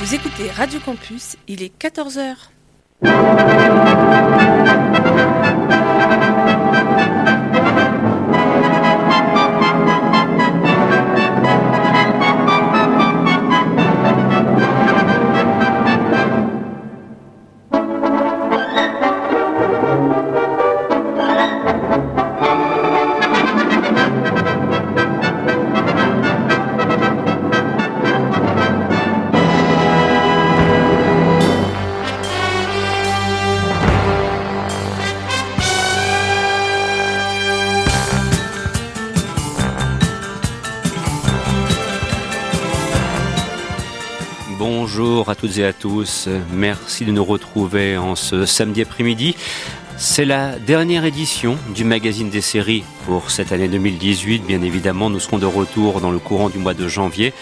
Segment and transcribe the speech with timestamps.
[0.00, 2.36] Vous écoutez Radio Campus, il est 14h.
[45.30, 49.34] À toutes et à tous, merci de nous retrouver en ce samedi après-midi.
[49.96, 54.46] C'est la dernière édition du magazine des séries pour cette année 2018.
[54.46, 57.34] Bien évidemment, nous serons de retour dans le courant du mois de janvier.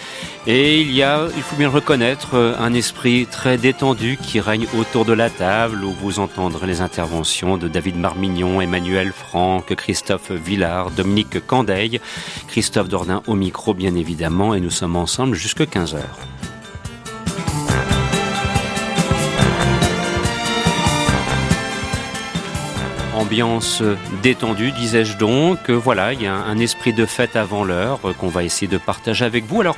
[0.47, 4.65] Et il y a, il faut bien le reconnaître, un esprit très détendu qui règne
[4.77, 10.31] autour de la table où vous entendrez les interventions de David Marmignon, Emmanuel Franck, Christophe
[10.31, 12.01] Villard, Dominique Candeille,
[12.47, 16.17] Christophe Dordain au micro bien évidemment et nous sommes ensemble jusqu'à 15 heures.
[23.27, 23.83] Ambiance
[24.23, 25.69] détendue, disais-je donc.
[25.69, 29.25] Voilà, il y a un esprit de fête avant l'heure qu'on va essayer de partager
[29.25, 29.59] avec vous.
[29.59, 29.75] Alors,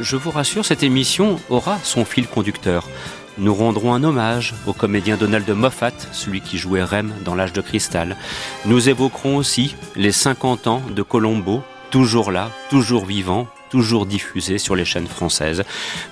[0.00, 2.88] je vous rassure, cette émission aura son fil conducteur.
[3.36, 7.60] Nous rendrons un hommage au comédien Donald Moffat, celui qui jouait Rem dans l'âge de
[7.60, 8.16] cristal.
[8.64, 14.76] Nous évoquerons aussi les 50 ans de Colombo, toujours là, toujours vivant, toujours diffusé sur
[14.76, 15.64] les chaînes françaises.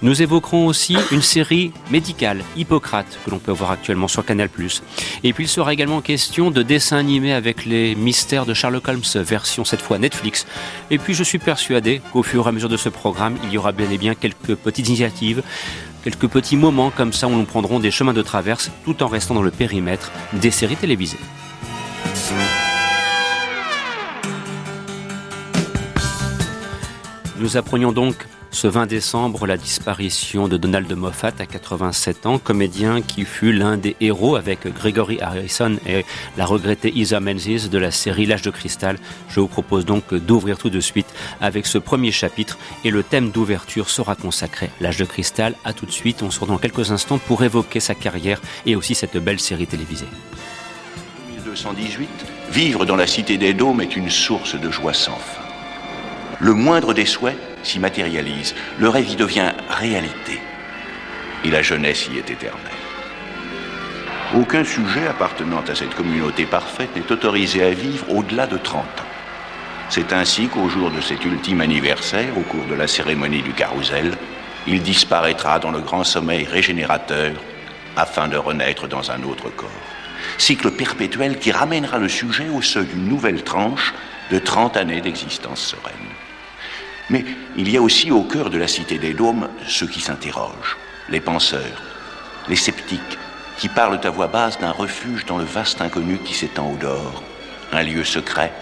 [0.03, 4.49] Nous évoquerons aussi une série médicale, Hippocrate, que l'on peut voir actuellement sur Canal+.
[5.23, 9.03] Et puis il sera également question de dessins animés avec les mystères de Sherlock Holmes,
[9.17, 10.47] version cette fois Netflix.
[10.91, 13.59] Et puis je suis persuadé qu'au fur et à mesure de ce programme, il y
[13.59, 15.43] aura bien et bien quelques petites initiatives
[16.05, 19.35] quelques petits moments comme ça où nous prendrons des chemins de traverse tout en restant
[19.35, 21.19] dans le périmètre des séries télévisées.
[27.45, 33.03] Nous apprenions donc ce 20 décembre la disparition de Donald Moffat à 87 ans, comédien
[33.03, 36.07] qui fut l'un des héros avec Gregory Harrison et
[36.39, 38.97] la regrettée Isa Menzies de la série L'âge de cristal.
[39.29, 43.29] Je vous propose donc d'ouvrir tout de suite avec ce premier chapitre et le thème
[43.29, 44.71] d'ouverture sera consacré.
[44.81, 47.95] L'âge de cristal, à tout de suite, on se dans quelques instants pour évoquer sa
[47.95, 50.09] carrière et aussi cette belle série télévisée.
[51.31, 52.09] 1218,
[52.53, 55.44] vivre dans la cité des dômes est une source de joie sans fin.
[56.45, 60.39] Le moindre des souhaits s'y matérialise, le rêve y devient réalité.
[61.43, 62.61] Et la jeunesse y est éternelle.
[64.37, 69.13] Aucun sujet appartenant à cette communauté parfaite n'est autorisé à vivre au-delà de 30 ans.
[69.89, 74.13] C'est ainsi qu'au jour de cet ultime anniversaire, au cours de la cérémonie du carrousel,
[74.67, 77.33] il disparaîtra dans le grand sommeil régénérateur
[77.97, 79.71] afin de renaître dans un autre corps.
[80.37, 83.95] Cycle perpétuel qui ramènera le sujet au seuil d'une nouvelle tranche
[84.31, 86.04] de 30 années d'existence sereine.
[87.11, 87.25] Mais
[87.57, 90.77] il y a aussi au cœur de la cité des dômes ceux qui s'interrogent,
[91.09, 91.83] les penseurs,
[92.49, 93.19] les sceptiques,
[93.59, 97.23] qui parlent à voix basse d'un refuge dans le vaste inconnu qui s'étend au dehors,
[97.73, 98.53] un lieu secret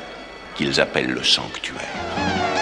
[0.54, 2.61] qu'ils appellent le sanctuaire.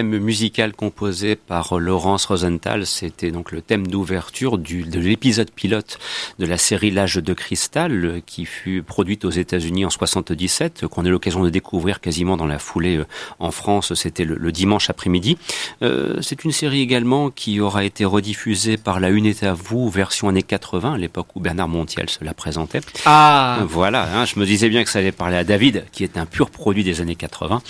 [0.00, 2.86] Thème musical composé par Laurence Rosenthal.
[2.86, 5.98] C'était donc le thème d'ouverture de l'épisode pilote
[6.38, 11.08] de la série L'âge de cristal qui fut produite aux États-Unis en 77, qu'on a
[11.08, 13.06] eu l'occasion de découvrir quasiment dans la foulée euh,
[13.40, 13.92] en France.
[13.92, 15.36] C'était le, dimanche après-midi.
[15.82, 19.90] Euh, c'est une série également qui aura été rediffusée par La Une est à vous,
[19.90, 22.80] version années 80, à l'époque où Bernard Montiel se la présentait.
[23.04, 26.16] Ah Voilà, hein, je me disais bien que ça allait parler à David, qui est
[26.16, 27.60] un pur produit des années 80.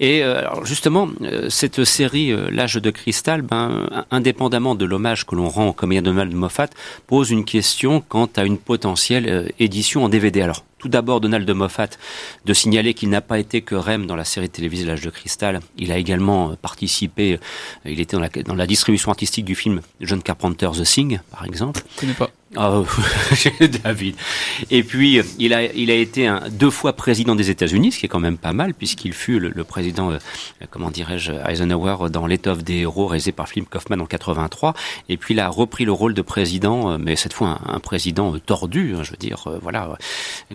[0.00, 5.26] Et euh, alors justement, euh, cette série, euh, L'âge de cristal, ben, indépendamment de l'hommage
[5.26, 6.68] que l'on rend au comédien Donald Moffat,
[7.06, 10.42] pose une question quant à une potentielle édition en DVD.
[10.42, 11.88] Alors, tout d'abord, Donald Moffat,
[12.44, 15.60] de signaler qu'il n'a pas été que Rem dans la série télévisée L'âge de cristal.
[15.76, 17.38] Il a également participé,
[17.84, 21.82] il était dans la, distribution artistique du film John Carpenter The Thing, par exemple.
[22.56, 22.86] Oh,
[23.84, 24.14] David.
[24.70, 28.06] Et puis, il a, il a été un, deux fois président des États-Unis, ce qui
[28.06, 30.18] est quand même pas mal, puisqu'il fut le, président, euh,
[30.70, 34.72] comment dirais-je, Eisenhower dans L'étoffe des héros, réalisé par Philip Kaufman en 83.
[35.10, 38.34] Et puis, il a repris le rôle de président, euh, mais cette fois un, président
[38.34, 39.98] euh, tordu, hein, je veux dire, voilà,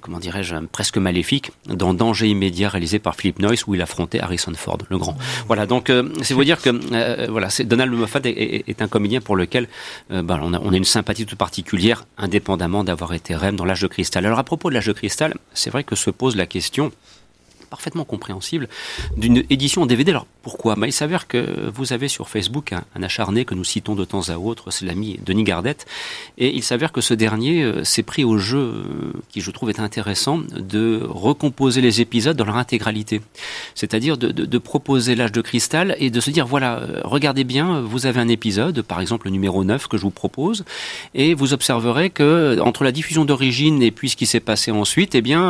[0.01, 4.53] comment dirais-je, presque maléfique, dans Danger immédiat, réalisé par Philip Noyce, où il affrontait Harrison
[4.55, 5.15] Ford, le grand.
[5.45, 5.91] Voilà, donc,
[6.23, 9.67] c'est vous dire que, voilà, c'est Donald Moffat est, est, un comédien pour lequel,
[10.09, 11.82] ben, on, a, on a une sympathie toute particulière
[12.17, 14.25] indépendamment d'avoir été REM dans l'âge de cristal.
[14.25, 16.91] Alors à propos de l'âge de cristal, c'est vrai que se pose la question
[17.73, 18.69] parfaitement compréhensible
[19.17, 20.11] d'une édition DVD.
[20.11, 20.75] Alors pourquoi?
[20.75, 24.29] Bah, Il s'avère que vous avez sur Facebook un, acharné que nous citons de temps
[24.29, 25.87] à autre, c'est l'ami Denis Gardette,
[26.37, 29.71] et il s'avère que ce dernier euh, s'est pris au jeu, euh, qui je trouve
[29.71, 33.21] est intéressant, de recomposer les épisodes dans leur intégralité.
[33.73, 38.05] C'est-à-dire de, proposer l'âge de cristal et de se dire, voilà, euh, regardez bien, vous
[38.05, 40.63] avez un épisode, par exemple le numéro 9 que je vous propose,
[41.15, 45.15] et vous observerez que entre la diffusion d'origine et puis ce qui s'est passé ensuite,
[45.15, 45.43] eh bien,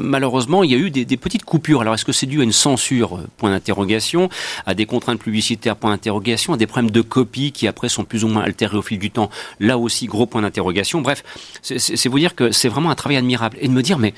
[0.00, 2.44] malheureusement, il y a eu des, des petites coupes alors est-ce que c'est dû à
[2.44, 4.28] une censure euh, Point d'interrogation,
[4.66, 8.24] à des contraintes publicitaires Point d'interrogation, à des problèmes de copie qui après sont plus
[8.24, 9.30] ou moins altérés au fil du temps?
[9.60, 11.00] Là aussi, gros point d'interrogation.
[11.00, 11.24] Bref,
[11.62, 14.14] c'est vous dire que c'est vraiment un travail admirable et de me dire mais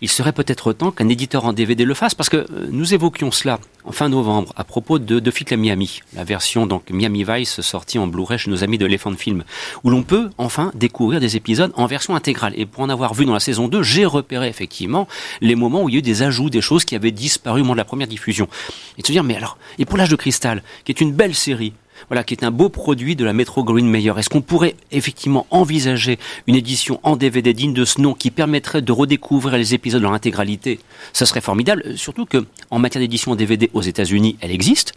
[0.00, 3.30] il serait peut-être temps qu'un éditeur en DVD le fasse parce que euh, nous évoquions
[3.30, 7.24] cela en fin novembre à propos de, de Fit la Miami, la version donc Miami
[7.24, 9.44] Vice sortie en Blu-ray chez nos amis de Elephant Film,
[9.84, 12.52] où l'on peut enfin découvrir des épisodes en version intégrale.
[12.56, 15.08] Et pour en avoir vu dans la saison 2, j'ai repéré effectivement
[15.40, 17.64] les moments où il y a eu des ajouts, des choses qui avait disparu au
[17.64, 18.48] moment de la première diffusion.
[18.98, 21.34] Et de se dire, mais alors, et pour l'âge de cristal, qui est une belle
[21.34, 21.72] série,
[22.08, 24.12] voilà, qui est un beau produit de la Metro Green Mayer.
[24.16, 28.82] Est-ce qu'on pourrait effectivement envisager une édition en DVD digne de ce nom qui permettrait
[28.82, 30.78] de redécouvrir les épisodes dans l'intégralité?
[31.12, 34.92] Ça serait formidable, surtout que en matière d'édition en DVD aux États-Unis, elle existe,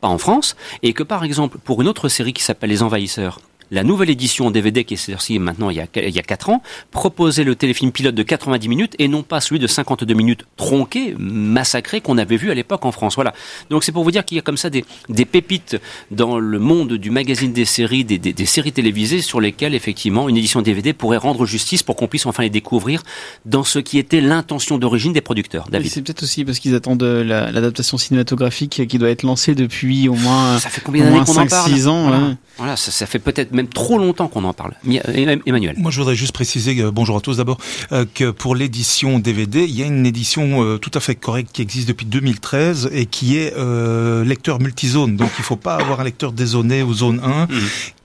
[0.00, 3.40] pas en France, et que par exemple pour une autre série qui s'appelle Les Envahisseurs,
[3.72, 6.22] la nouvelle édition en DVD qui est sortie maintenant il y, a, il y a
[6.22, 10.14] 4 ans proposait le téléfilm pilote de 90 minutes et non pas celui de 52
[10.14, 13.14] minutes tronqué, massacré qu'on avait vu à l'époque en France.
[13.14, 13.32] Voilà.
[13.70, 15.78] Donc c'est pour vous dire qu'il y a comme ça des, des pépites
[16.10, 20.28] dans le monde du magazine des séries, des, des, des, séries télévisées sur lesquelles effectivement
[20.28, 23.02] une édition DVD pourrait rendre justice pour qu'on puisse enfin les découvrir
[23.46, 25.68] dans ce qui était l'intention d'origine des producteurs.
[25.70, 25.90] David.
[25.90, 30.58] C'est peut-être aussi parce qu'ils attendent l'adaptation cinématographique qui doit être lancée depuis au moins
[30.58, 31.70] ça fait combien d'années qu'on en parle?
[31.70, 32.02] 6 ans.
[32.08, 34.72] Voilà, voilà ça, ça fait peut-être même trop longtemps qu'on en parle.
[35.46, 35.74] Emmanuel.
[35.78, 37.58] Moi, je voudrais juste préciser, euh, bonjour à tous d'abord,
[37.92, 41.50] euh, que pour l'édition DVD, il y a une édition euh, tout à fait correcte
[41.52, 43.54] qui existe depuis 2013 et qui est
[44.24, 45.16] lecteur multizone.
[45.16, 47.48] Donc, il ne faut pas avoir un lecteur dézoné ou zone 1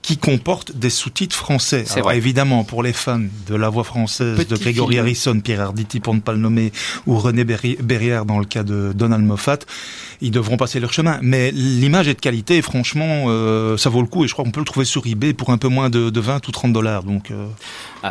[0.08, 1.84] qui comporte des sous-titres français.
[1.92, 2.16] Alors vrai.
[2.16, 5.04] évidemment, pour les fans de la voix française de Grégory film.
[5.04, 6.72] Harrison, Pierre Arditi pour ne pas le nommer,
[7.06, 9.58] ou René Berrière dans le cas de Donald Moffat,
[10.22, 11.18] ils devront passer leur chemin.
[11.20, 14.46] Mais l'image est de qualité, et franchement, euh, ça vaut le coup, et je crois
[14.46, 16.72] qu'on peut le trouver sur eBay pour un peu moins de, de 20 ou 30
[16.72, 17.02] dollars.
[17.02, 17.46] Donc, euh,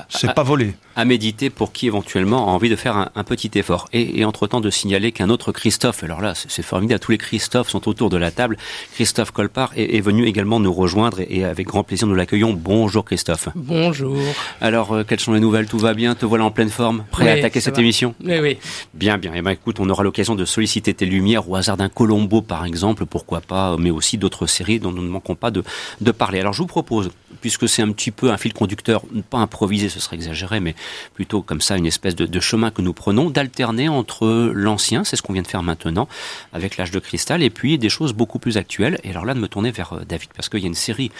[0.09, 0.73] c'est pas volé.
[0.95, 3.87] À méditer pour qui éventuellement a envie de faire un, un petit effort.
[3.93, 7.69] Et, et entre-temps de signaler qu'un autre Christophe, alors là, c'est formidable, tous les Christophe
[7.69, 8.57] sont autour de la table.
[8.93, 12.53] Christophe Colpart est, est venu également nous rejoindre, et, et avec grand plaisir, nous l'accueillons.
[12.53, 13.49] Bonjour Christophe.
[13.55, 14.17] Bonjour.
[14.59, 15.67] Alors, euh, quelles sont les nouvelles?
[15.67, 16.15] Tout va bien?
[16.15, 17.05] Te voilà en pleine forme?
[17.11, 17.81] Prêt oui, à attaquer cette va.
[17.81, 18.15] émission?
[18.23, 18.57] Oui, oui.
[18.93, 19.33] Bien, bien.
[19.33, 22.41] Et eh ben, écoute, on aura l'occasion de solliciter tes lumières au hasard d'un Colombo,
[22.41, 25.63] par exemple, pourquoi pas, mais aussi d'autres séries dont nous ne manquons pas de,
[26.01, 26.39] de parler.
[26.39, 29.99] Alors, je vous propose, puisque c'est un petit peu un fil conducteur, pas improvisé, ce
[29.99, 30.75] serait exagéré, mais
[31.13, 35.21] plutôt comme ça, une espèce de, chemin que nous prenons, d'alterner entre l'ancien, c'est ce
[35.21, 36.07] qu'on vient de faire maintenant,
[36.53, 38.99] avec l'âge de cristal, et puis des choses beaucoup plus actuelles.
[39.03, 41.11] Et alors là, de me tourner vers euh, David, parce qu'il y a une série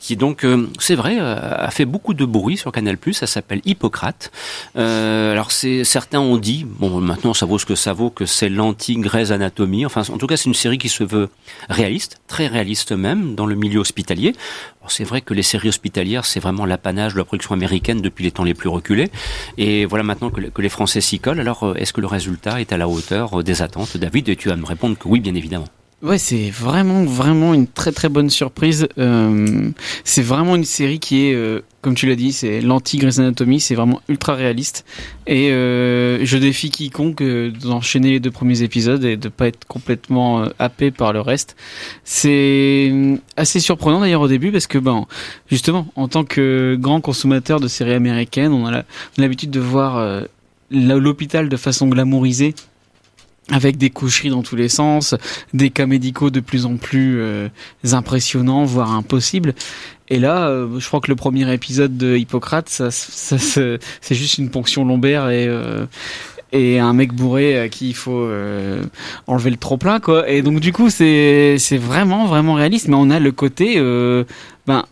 [0.00, 2.96] qui donc, euh, c'est vrai, euh, a fait beaucoup de bruit sur Canal+.
[3.12, 4.30] Ça s'appelle Hippocrate.
[4.74, 9.30] Alors, certains ont dit, bon, maintenant ça vaut ce que ça vaut, que c'est l'anti-Grey's
[9.30, 9.86] Anatomy.
[9.86, 11.28] Enfin, en tout cas, c'est une série qui se veut
[11.68, 14.34] réaliste, très réaliste même, dans le milieu hospitalier.
[14.86, 18.30] C'est vrai que les séries hospitalières, c'est vraiment l'apanage de la production américaine depuis les
[18.30, 19.10] temps les plus reculés.
[19.56, 21.40] Et voilà maintenant que, que les Français s'y collent.
[21.40, 23.96] Alors, est-ce que le résultat est à la hauteur des attentes?
[23.96, 25.66] David, et tu vas me répondre que oui, bien évidemment.
[26.00, 28.86] Ouais, c'est vraiment, vraiment une très très bonne surprise.
[28.98, 29.70] Euh,
[30.04, 33.74] c'est vraiment une série qui est, euh, comme tu l'as dit, c'est l'anti-Grey's Anatomy, c'est
[33.74, 34.84] vraiment ultra réaliste.
[35.26, 39.64] Et euh, je défie quiconque euh, d'enchaîner les deux premiers épisodes et de pas être
[39.66, 41.56] complètement euh, happé par le reste.
[42.04, 45.04] C'est euh, assez surprenant d'ailleurs au début parce que, ben,
[45.50, 48.84] justement, en tant que grand consommateur de séries américaines, on a
[49.16, 50.22] l'habitude de voir
[50.70, 52.54] l'hôpital de façon glamourisée
[53.50, 55.14] avec des coucheries dans tous les sens,
[55.54, 57.48] des cas médicaux de plus en plus euh,
[57.92, 59.54] impressionnants, voire impossibles.
[60.10, 64.38] Et là, euh, je crois que le premier épisode de Hippocrate, ça, ça, c'est juste
[64.38, 65.86] une ponction lombaire et euh,
[66.52, 68.82] et un mec bourré à qui il faut euh,
[69.26, 70.28] enlever le trop plein quoi.
[70.28, 74.24] Et donc du coup, c'est c'est vraiment vraiment réaliste, mais on a le côté euh,
[74.66, 74.84] ben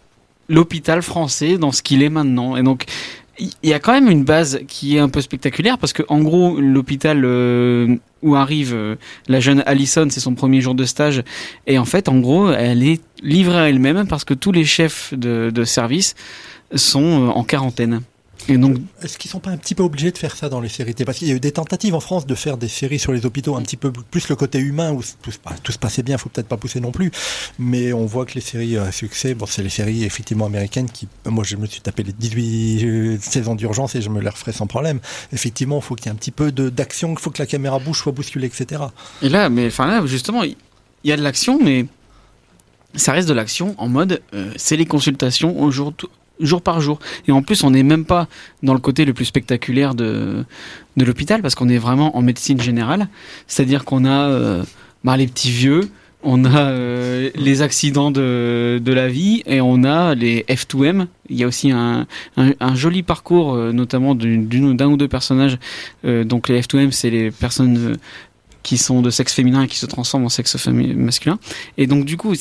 [0.49, 2.57] l'hôpital français dans ce qu'il est maintenant.
[2.57, 2.85] Et donc
[3.39, 6.21] il y a quand même une base qui est un peu spectaculaire parce que en
[6.21, 8.97] gros l'hôpital euh, où arrive euh,
[9.29, 11.23] la jeune Allison, c'est son premier jour de stage
[11.67, 15.13] et en fait en gros elle est livrée à elle-même parce que tous les chefs
[15.15, 16.15] de, service
[16.75, 18.03] sont euh, en quarantaine.
[18.49, 20.69] Et donc Est-ce qu'ils sont pas un petit peu obligés de faire ça dans les
[20.69, 22.99] séries télé Parce qu'il y a eu des tentatives en France de faire des séries
[22.99, 25.79] sur les hôpitaux, un petit peu plus le côté humain, où tout se, tout se
[25.79, 27.11] passait bien, faut peut-être pas pousser non plus.
[27.59, 31.09] Mais on voit que les séries à succès, bon, c'est les séries effectivement américaines qui,
[31.25, 34.53] moi je me suis tapé les 18 euh, saisons d'urgence et je me les referai
[34.53, 35.01] sans problème.
[35.33, 37.79] Effectivement, il faut qu'il y ait un petit peu d'action, il faut que la caméra
[37.79, 38.83] bouge, soit bousculée, etc.
[39.23, 40.57] Et là, mais enfin là, justement, il
[41.05, 41.87] y a de l'action, mais
[42.95, 45.93] ça reste de l'action en mode, euh, c'est les consultations au jour,
[46.41, 46.99] jour par jour.
[47.29, 48.29] Et en plus, on n'est même pas
[48.63, 50.45] dans le côté le plus spectaculaire de,
[50.97, 53.09] de l'hôpital, parce qu'on est vraiment en médecine générale.
[53.47, 54.63] C'est-à-dire qu'on a euh,
[55.05, 55.91] bah, les petits vieux,
[56.23, 61.07] on a euh, les accidents de, de la vie, et on a les F2M.
[61.29, 65.59] Il y a aussi un, un, joli parcours, euh, notamment d'un ou deux personnages.
[66.05, 67.97] Euh, donc les F2M, c'est les personnes...
[68.65, 71.39] qui sont de sexe féminin et qui se transforment en sexe masculin.
[71.79, 72.35] Et donc du coup,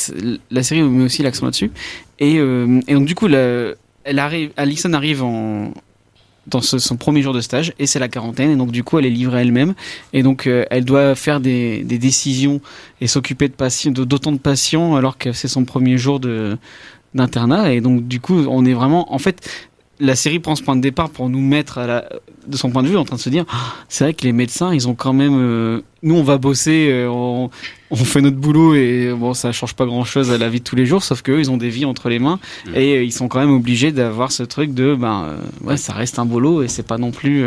[0.49, 1.69] la série met aussi l'accent là-dessus.
[2.17, 2.37] Et,
[2.87, 3.75] et donc du coup, la,
[4.05, 5.73] elle arrive, Alison arrive en
[6.47, 9.05] dans son premier jour de stage et c'est la quarantaine et donc du coup elle
[9.07, 9.73] est livrée elle-même.
[10.13, 12.61] Et donc euh, elle doit faire des, des décisions
[13.01, 16.55] et s'occuper de patients de- d'autant de patients alors que c'est son premier jour de
[17.15, 17.73] d'internat.
[17.73, 19.49] Et donc du coup on est vraiment en fait
[19.99, 22.05] la série prend ce point de départ pour nous mettre à la,
[22.47, 24.33] de son point de vue en train de se dire Ah, c'est vrai que les
[24.33, 27.49] médecins ils ont quand même euh, nous on va bosser euh, on,
[27.91, 30.65] on fait notre boulot et bon ça change pas grand chose à la vie de
[30.65, 32.75] tous les jours sauf qu'eux ils ont des vies entre les mains Mm.
[32.75, 36.19] et euh, ils sont quand même obligés d'avoir ce truc de ben ouais ça reste
[36.19, 37.45] un boulot et c'est pas non plus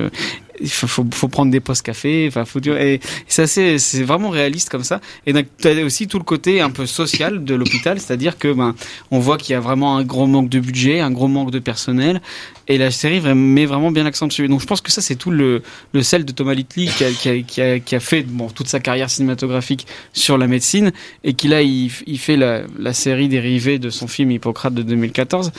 [0.61, 4.69] il faut, faut, faut prendre des postes café enfin faut et c'est c'est vraiment réaliste
[4.69, 5.01] comme ça.
[5.27, 8.53] Et donc tu as aussi tout le côté un peu social de l'hôpital c'est-à-dire que
[8.53, 8.75] ben
[9.11, 11.59] on voit qu'il y a vraiment un gros manque de budget un gros manque de
[11.59, 12.21] personnel
[12.67, 14.47] et la série met vraiment bien l'accent dessus.
[14.49, 15.63] Donc je pense que ça c'est tout le,
[15.93, 18.49] le sel de Thomas Littley qui a, qui a, qui a, qui a fait bon
[18.49, 20.93] toute sa carrière cinématographique sur la médecine
[21.25, 24.83] et qui là il, il fait la, la série dérivée de son film Hippocrate de
[24.83, 25.53] 2014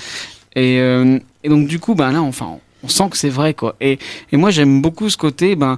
[0.56, 3.76] et, euh, et donc du coup ben là enfin on sent que c'est vrai quoi.
[3.82, 4.00] Et,
[4.32, 5.78] et moi j'aime beaucoup ce côté ben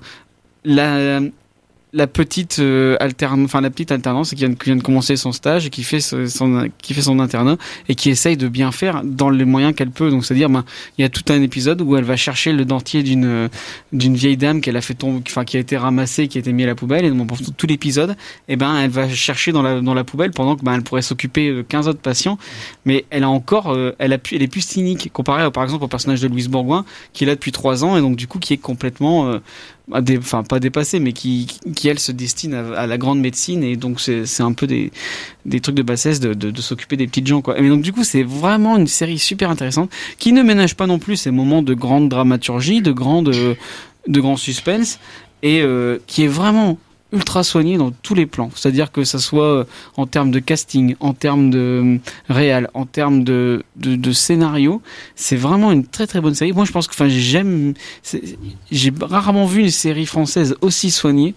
[0.63, 1.19] la
[1.93, 5.33] la petite euh, alterne enfin la petite alternance qui vient, qui vient de commencer son
[5.33, 7.57] stage et qui fait son qui fait son internat
[7.89, 10.09] et qui essaye de bien faire dans les moyens qu'elle peut.
[10.09, 10.63] Donc c'est à dire ben
[10.97, 13.47] il y a tout un épisode où elle va chercher le dentier d'une euh,
[13.91, 16.53] d'une vieille dame qu'elle a fait tomber enfin qui a été ramassée qui a été
[16.53, 17.03] mis à la poubelle.
[17.03, 18.15] Et donc pour tout, l'épisode
[18.47, 21.01] et ben elle va chercher dans la dans la poubelle pendant que ben elle pourrait
[21.01, 22.37] s'occuper de 15 autres patients.
[22.85, 25.83] Mais elle a encore euh, elle a pu, elle est plus cynique comparée par exemple
[25.83, 28.39] au personnage de Louise Bourgoin qui est là depuis trois ans et donc du coup
[28.39, 29.39] qui est complètement euh,
[29.93, 33.63] enfin pas dépassée mais qui, qui elle se destine à, à la grande médecine.
[33.63, 34.91] Et donc c'est un peu des
[35.45, 37.55] des trucs de bassesse de, de, s'occuper des petites gens quoi.
[37.59, 40.99] Mais donc du coup c'est vraiment une série super intéressante qui ne ménage pas non
[40.99, 43.31] plus ces moments de grande dramaturgie de grande
[44.07, 44.99] de grand suspense
[45.43, 46.77] et euh, qui est vraiment
[47.11, 48.51] ultra soigné dans tous les plans.
[48.55, 49.63] C'est-à-dire que ça soit euh,
[49.97, 51.97] en termes de casting, en termes de euh,
[52.29, 53.63] réal, en termes de,
[54.13, 54.81] scénario,
[55.15, 56.53] c'est vraiment une très très bonne série.
[56.53, 57.73] Moi, je pense que, enfin, j'aime,
[58.71, 61.33] j'ai rarement vu une série française aussi soignée,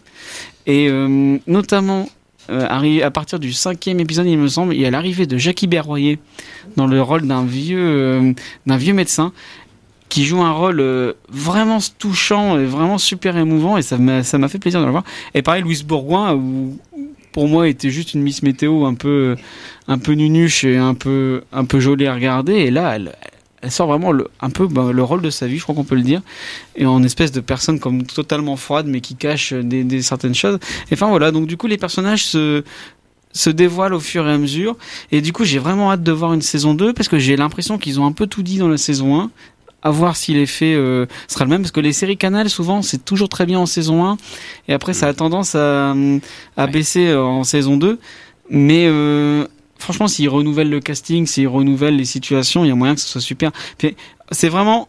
[0.66, 2.08] et euh, notamment
[2.46, 6.18] à partir du cinquième épisode, il me semble, il y a l'arrivée de Jackie Berroyer
[6.76, 8.34] dans le rôle d'un vieux,
[8.66, 9.32] d'un vieux médecin
[10.14, 14.60] qui joue un rôle euh, vraiment touchant et vraiment super émouvant et ça m'a fait
[14.60, 15.02] plaisir de le voir.
[15.34, 16.40] Et pareil Louise Bourgoin
[17.32, 19.34] pour moi était juste une Miss Météo un peu
[19.88, 22.52] un peu nunuche et un peu un peu jolie à regarder.
[22.52, 25.64] Et là elle sort vraiment le, un peu ben, le rôle de sa vie, je
[25.64, 26.22] crois qu'on peut le dire,
[26.76, 30.60] et en espèce de personne comme totalement froide mais qui cache des certaines choses.
[30.92, 32.62] Et enfin voilà, donc du coup les personnages se
[33.32, 34.76] se dévoilent au fur et à mesure.
[35.10, 37.78] Et du coup j'ai vraiment hâte de voir une saison 2 parce que j'ai l'impression
[37.78, 39.30] qu'ils ont un peu tout dit dans la saison 1
[39.84, 43.04] à voir si l'effet euh, sera le même parce que les séries Canal souvent c'est
[43.04, 44.16] toujours très bien en saison 1
[44.68, 45.94] et après ça a tendance à,
[46.56, 47.98] à baisser euh, en saison 2
[48.50, 49.46] Mais euh,
[49.78, 53.08] franchement, s'ils renouvellent le casting, s'ils renouvellent les situations, il y a moyen que ce
[53.08, 53.52] soit super.
[54.30, 54.88] C'est vraiment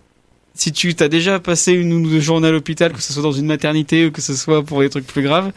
[0.54, 3.34] si tu t'as déjà passé une ou deux journées à l'hôpital, que ce soit dans
[3.34, 5.52] une maternité ou que ce soit pour des trucs plus graves,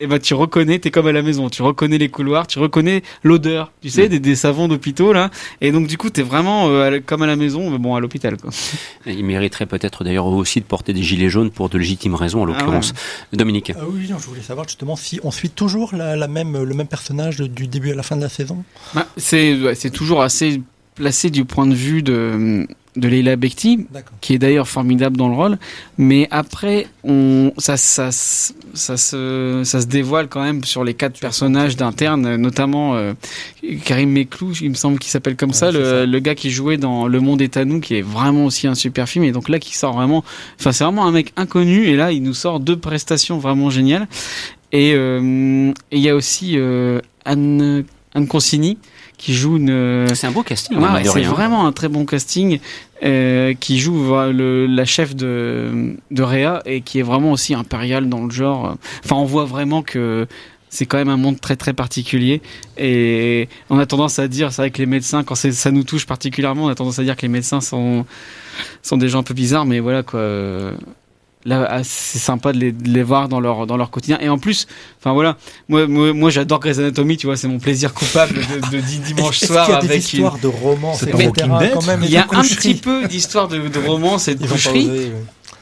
[0.00, 3.02] et ben tu reconnais, t'es comme à la maison, tu reconnais les couloirs, tu reconnais
[3.22, 4.08] l'odeur, tu sais, Mm.
[4.10, 7.36] des, des savons d'hôpitaux là, et donc du coup t'es vraiment euh, comme à la
[7.36, 8.50] maison, mais bon à l'hôpital quoi.
[9.06, 12.44] Il mériterait peut-être d'ailleurs aussi de porter des gilets jaunes pour de légitimes raisons, en
[12.44, 12.92] Ah l'occurrence.
[13.32, 16.62] Dominique Ah oui, non, je voulais savoir justement si on suit toujours la, la même,
[16.62, 18.64] le même personnage du début à la fin de la saison?
[18.94, 20.60] Bah, c'est ouais, c'est toujours assez
[20.94, 23.86] placé du point de vue de de Leila Bekti,
[24.20, 25.58] qui est d'ailleurs formidable dans le rôle,
[25.98, 31.20] mais après on ça ça ça se ça se dévoile quand même sur les quatre
[31.20, 33.12] personnages d'internes, notamment euh,
[33.84, 36.06] Karim Meklou, il me semble qu'il s'appelle comme Ouais, ça, le, ça.
[36.06, 38.74] le gars qui jouait dans Le Monde est à nous, qui est vraiment aussi un
[38.74, 40.24] super film, et donc là qui sort vraiment,
[40.58, 44.08] enfin c'est vraiment un mec inconnu, et là il nous sort deux prestations vraiment géniales,
[44.72, 47.84] et euh, et il y a aussi euh, Anne
[48.14, 48.78] Anne Consigny
[49.18, 52.60] qui joue une C'est un beau casting, Ouais, hein, c'est vraiment un très bon casting
[53.02, 57.54] euh, qui joue voilà, le, la chef de, de Réa et qui est vraiment aussi
[57.54, 58.76] impériale dans le genre.
[59.04, 60.26] Enfin, on voit vraiment que
[60.68, 62.42] c'est quand même un monde très très particulier
[62.76, 66.06] et on a tendance à dire, c'est vrai que les médecins, quand ça nous touche
[66.06, 68.04] particulièrement, on a tendance à dire que les médecins sont,
[68.82, 70.20] sont des gens un peu bizarres, mais voilà quoi.
[71.46, 74.18] Là, ah, c'est sympa de les, de les voir dans leur dans leur quotidien.
[74.20, 74.66] Et en plus,
[75.00, 75.36] enfin voilà,
[75.68, 78.98] moi moi, moi j'adore Grey's Anatomy, tu vois, c'est mon plaisir coupable de, de di-
[79.14, 81.14] dimanche soir qu'il y a des avec une, histoires de romance, Dead.
[81.72, 84.46] quand même, il et y a un petit peu d'histoire de, de romance et de
[84.46, 84.90] coucherie.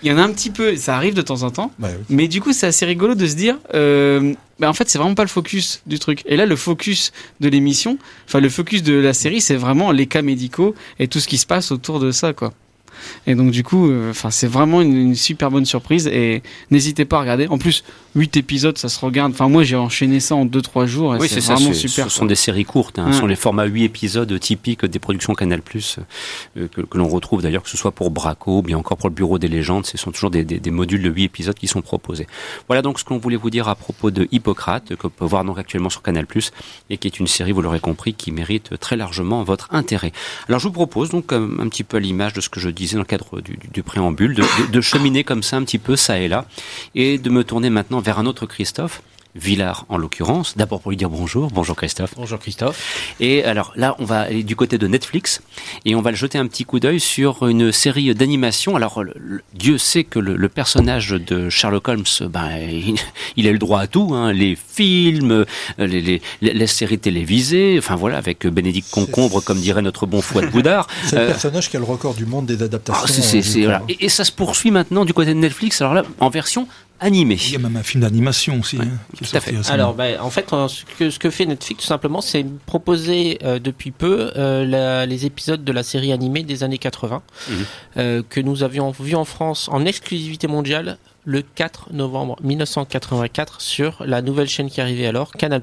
[0.02, 1.70] Il y en a un petit peu, ça arrive de temps en temps.
[1.78, 2.04] Bah oui.
[2.10, 5.14] Mais du coup, c'est assez rigolo de se dire, euh, bah en fait, c'est vraiment
[5.14, 6.22] pas le focus du truc.
[6.26, 7.10] Et là, le focus
[7.40, 11.20] de l'émission, enfin le focus de la série, c'est vraiment les cas médicaux et tout
[11.20, 12.52] ce qui se passe autour de ça, quoi.
[13.26, 17.18] Et donc du coup, euh, c'est vraiment une, une super bonne surprise et n'hésitez pas
[17.18, 17.46] à regarder.
[17.48, 17.84] En plus,
[18.16, 19.32] 8 épisodes, ça se regarde.
[19.32, 21.54] Enfin moi, j'ai enchaîné ça en 2-3 jours et Oui, c'est ça.
[21.54, 22.04] vraiment super.
[22.10, 22.98] Ce sont des séries courtes.
[22.98, 23.12] Hein, Ouais.
[23.12, 25.60] Ce sont les formats 8 épisodes typiques des productions Canal+,
[26.56, 29.08] euh, que, que l'on retrouve d'ailleurs, que ce soit pour Braco, ou bien encore pour
[29.08, 29.84] le Bureau des légendes.
[29.86, 32.26] Ce sont toujours des, des, des modules de 8 épisodes qui sont proposés.
[32.68, 35.58] Voilà donc ce qu'on voulait vous dire à propos de Hippocrate, que peut voir donc
[35.58, 36.26] actuellement sur Canal+,
[36.90, 40.12] et qui est une série, vous l'aurez compris, qui mérite très largement votre intérêt.
[40.48, 42.70] Alors je vous propose donc, euh, un petit peu à l'image de ce que je
[42.70, 44.36] disais dans le cadre du, préambule,
[44.70, 46.46] de cheminer comme ça un petit peu ça et là,
[46.94, 49.02] et de me tourner maintenant vers un autre Christophe,
[49.34, 51.50] Villard en l'occurrence, d'abord pour lui dire bonjour.
[51.50, 52.14] Bonjour Christophe.
[52.16, 53.14] Bonjour Christophe.
[53.18, 55.40] Et alors là, on va aller du côté de Netflix
[55.84, 58.76] et on va le jeter un petit coup d'œil sur une série d'animation.
[58.76, 62.94] Alors, le- le- Dieu sait que le, le personnage de Sherlock Holmes, ben, il,
[63.36, 65.44] il a le droit à tout, hein, les films,
[65.78, 70.50] les, les, les- séries télévisées, enfin voilà, avec Bénédicte Concombre, comme dirait notre bon Fouad
[70.50, 70.86] Boudard.
[71.06, 73.04] C'est le Euh, personnage qui a le record du monde des adaptations.
[73.04, 73.82] ah, voilà.
[73.88, 76.66] et, et ça se poursuit maintenant du côté de Netflix, alors là, en version
[77.04, 77.38] animée.
[77.46, 78.76] Il y a même un film d'animation aussi.
[78.78, 79.56] Ouais, hein, qui est tout à sorti fait.
[79.58, 79.74] récemment.
[79.74, 83.38] Alors, bah, en fait, euh, ce que, ce que fait Netflix, tout simplement, c'est proposer
[83.44, 87.56] euh, depuis peu euh, la- les épisodes de la série animée des années 80 Mhm.
[87.98, 94.04] euh, que nous avions vu en France en exclusivité mondiale le 4 novembre 1984 sur
[94.04, 95.62] la nouvelle chaîne qui arrivait alors, Canal+.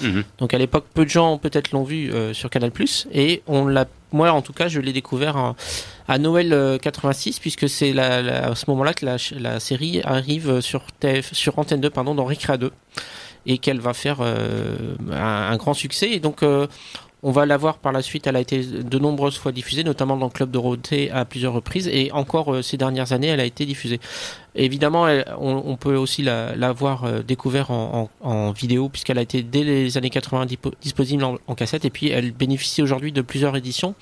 [0.00, 0.24] Mhm.
[0.38, 2.70] Donc à l'époque, peu de gens peut-être l'ont vu euh, sur Canal+.
[3.12, 5.54] Et on l'a, moi en tout cas, je l'ai découvert
[6.08, 11.32] à Noël euh, 86 puisque c'est à ce moment-là que la, série arrive sur TF,
[11.34, 12.72] sur Antenne 2 pardon dans Recrea 2
[13.46, 16.10] et qu'elle va faire euh, un, un grand succès.
[16.10, 16.66] Et donc euh,
[17.22, 18.26] on va la voir par la suite.
[18.26, 21.88] Elle a été de nombreuses fois diffusée, notamment dans le Club Dorothée à plusieurs reprises.
[21.88, 24.00] Et encore euh, ces dernières années, elle a été diffusée.
[24.54, 28.88] Évidemment, elle- on, on peut aussi la, la voir euh, découvert en, en- en vidéo,
[28.88, 31.84] puisqu'elle a été dès les années 80 dipo- disponible en, en cassette.
[31.84, 33.94] Et puis, elle bénéficie aujourd'hui de plusieurs éditions,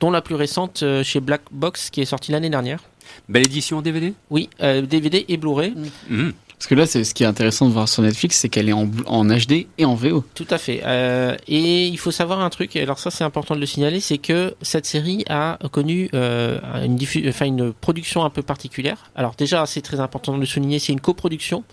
[0.00, 2.80] dont la plus récente euh, chez Black Box, qui est sortie l'année dernière.
[3.28, 5.74] Belle édition en DVD Oui, euh, DVD et Blu-ray.
[6.08, 6.32] Mhm.
[6.62, 8.72] Parce que là, c'est ce qui est intéressant de voir sur Netflix, c'est qu'elle est
[8.72, 10.22] en, HD et en VO.
[10.32, 10.80] Tout à fait.
[10.84, 14.18] Euh, et il faut savoir un truc, alors ça c'est important de le signaler, c'est
[14.18, 19.10] que cette série a connu euh, une, production un peu particulière.
[19.16, 21.64] Alors déjà, c'est très important de le souligner, c'est une coproduction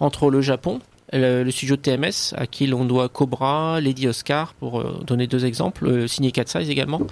[0.00, 0.80] entre le Japon,
[1.12, 5.44] le, le studio TMS, à qui l'on doit Cobra, Lady Oscar, pour euh, donner deux
[5.44, 7.02] exemples, euh, signé Cat Size également,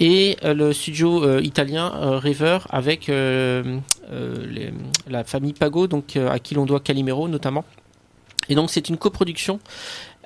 [0.00, 3.08] et euh, le studio euh, italien euh, River avec
[5.06, 7.64] la famille Pago, donc à qui l'on doit Calimero notamment.
[8.48, 9.60] Et donc c'est une coproduction.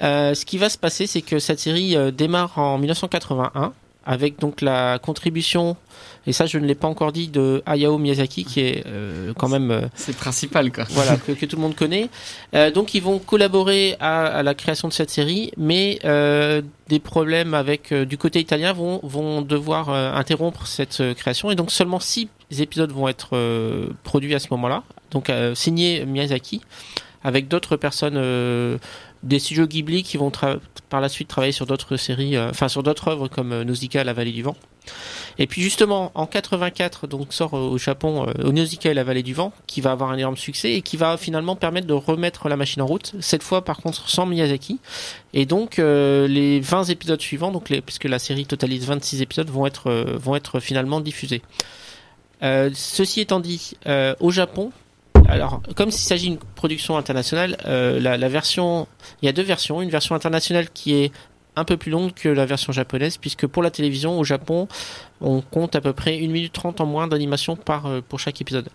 [0.00, 3.74] Ce qui va se passer, c'est que cette série démarre en 1981
[4.06, 5.76] avec donc la contribution,
[6.26, 9.48] et ça je ne l'ai pas encore dit, de Hayao Miyazaki qui est euh, quand
[9.48, 10.84] même euh, C'est principal, quoi.
[10.90, 12.08] voilà que, que tout le monde connaît.
[12.54, 16.98] Euh, donc ils vont collaborer à, à la création de cette série, mais euh, des
[16.98, 22.28] problèmes avec du côté italien vont vont devoir interrompre cette création et donc seulement six
[22.58, 23.30] épisodes vont être
[24.02, 24.82] produits à ce moment-là.
[25.10, 26.60] Donc signé Miyazaki
[27.22, 28.78] avec d'autres personnes
[29.24, 30.30] des studios Ghibli qui vont
[30.88, 34.32] par la suite travailler sur d'autres séries, enfin sur d'autres œuvres comme Nausicaa, La Vallée
[34.32, 34.56] du Vent.
[35.38, 39.34] Et puis justement, en 84, donc sort au Japon euh, Nausicaa et la vallée du
[39.34, 42.56] vent, qui va avoir un énorme succès et qui va finalement permettre de remettre la
[42.56, 43.14] machine en route.
[43.20, 44.78] Cette fois, par contre, sans Miyazaki.
[45.32, 49.66] Et donc, euh, les 20 épisodes suivants, donc puisque la série totalise 26 épisodes, vont
[49.66, 51.42] être euh, vont être finalement diffusés.
[52.42, 53.74] Euh, ceci étant dit,
[54.20, 54.70] au Japon,
[55.28, 58.86] alors, comme s'il s'agit d'une production internationale, la, la, version,
[59.22, 59.80] il y a deux versions.
[59.82, 61.12] Une version internationale qui est
[61.56, 64.66] un peu plus longue que la version japonaise, puisque pour la télévision au Japon,
[65.20, 68.40] on compte à peu près 1 minute 30 en moins d'animation par euh, pour chaque
[68.40, 68.68] épisode.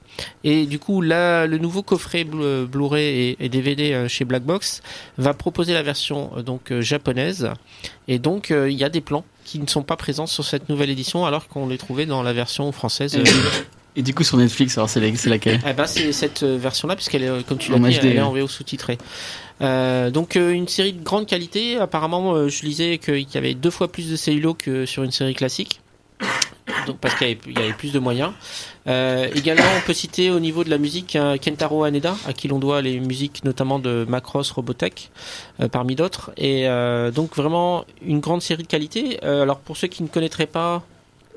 [0.44, 4.82] Et du coup, là, le nouveau coffret Blu-ray et, DVD euh, chez Black Box
[5.18, 7.52] va proposer la version euh, donc japonaise.
[8.08, 10.90] Et donc, il y a des plans qui ne sont pas présents sur cette nouvelle
[10.90, 13.20] édition, alors qu'on les trouvait dans la version française.
[13.96, 15.60] Et du coup sur Netflix, alors c'est laquelle?
[15.68, 18.48] Eh ben, C'est cette version-là, puisqu'elle est, comme tu l'as dit, elle est en VO
[18.48, 18.98] sous-titrée.
[19.62, 21.78] Euh, donc euh, une série de grande qualité.
[21.78, 25.12] Apparemment, euh, je lisais qu'il y avait deux fois plus de cellulo que sur une
[25.12, 25.82] série classique.
[26.86, 28.32] Donc parce qu'il y, avait plus de moyens.
[28.86, 32.82] également, on peut citer au niveau de la musique Kentaro Haneda, à qui l'on doit
[32.82, 35.10] les musiques notamment de Macross Robotech,
[35.72, 36.32] parmi d'autres.
[36.38, 36.68] Et
[37.14, 39.22] donc vraiment une grande série de qualité.
[39.24, 40.84] alors pour ceux qui ne connaîtraient pas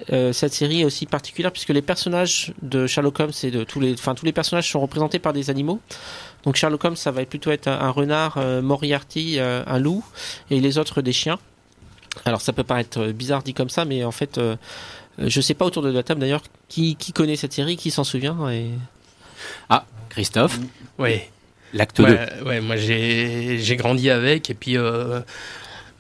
[0.09, 3.95] cette série est aussi particulière puisque les personnages de Sherlock Holmes et de tous les,
[3.95, 5.81] enfin tous les personnages sont représentés par des animaux.
[6.45, 10.05] Donc Sherlock Holmes, ça va plutôt être un, renard, euh, Moriarty, euh, un loup,
[10.51, 11.38] et les autres des chiens.
[12.25, 14.57] Alors ça peut paraître bizarre dit comme ça, mais en fait, euh,
[15.19, 18.05] je sais pas autour de la table d'ailleurs qui, qui connaît cette série, qui s'en
[18.05, 18.51] souvient.
[18.51, 18.71] Et...
[19.69, 20.59] Ah, Christophe
[20.99, 21.21] Oui.
[21.75, 22.19] L'acte 2.
[22.45, 24.77] Ouais, moi j'ai grandi avec, et puis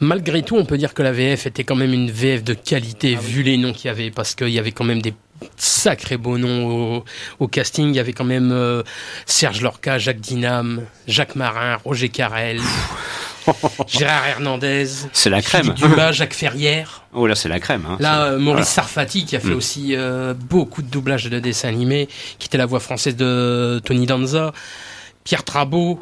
[0.02, 3.16] malgré tout, on peut dire que la VF était quand même une VF de qualité,
[3.16, 5.14] ah vu les noms qu'il y avait, parce qu'il y avait quand même des
[5.56, 7.02] sacré beau nom
[7.38, 7.88] au, casting.
[7.88, 8.82] Il y avait quand même euh,
[9.26, 12.60] Serge Lorca, Jacques Dinam, Jacques Marin, Roger Carrel.
[13.88, 15.70] Gérard Hernandez, c'est la crème.
[15.70, 17.02] Dumas, Jacques Ferrière.
[17.12, 17.84] Oh là, c'est la crème.
[17.88, 19.56] Hein, là, euh, Maurice Sarfati qui a fait mm.
[19.56, 24.06] aussi euh, beaucoup de doublages de dessins animés, qui était la voix française de Tony
[24.06, 24.52] Danza,
[25.24, 25.98] Pierre Trabot,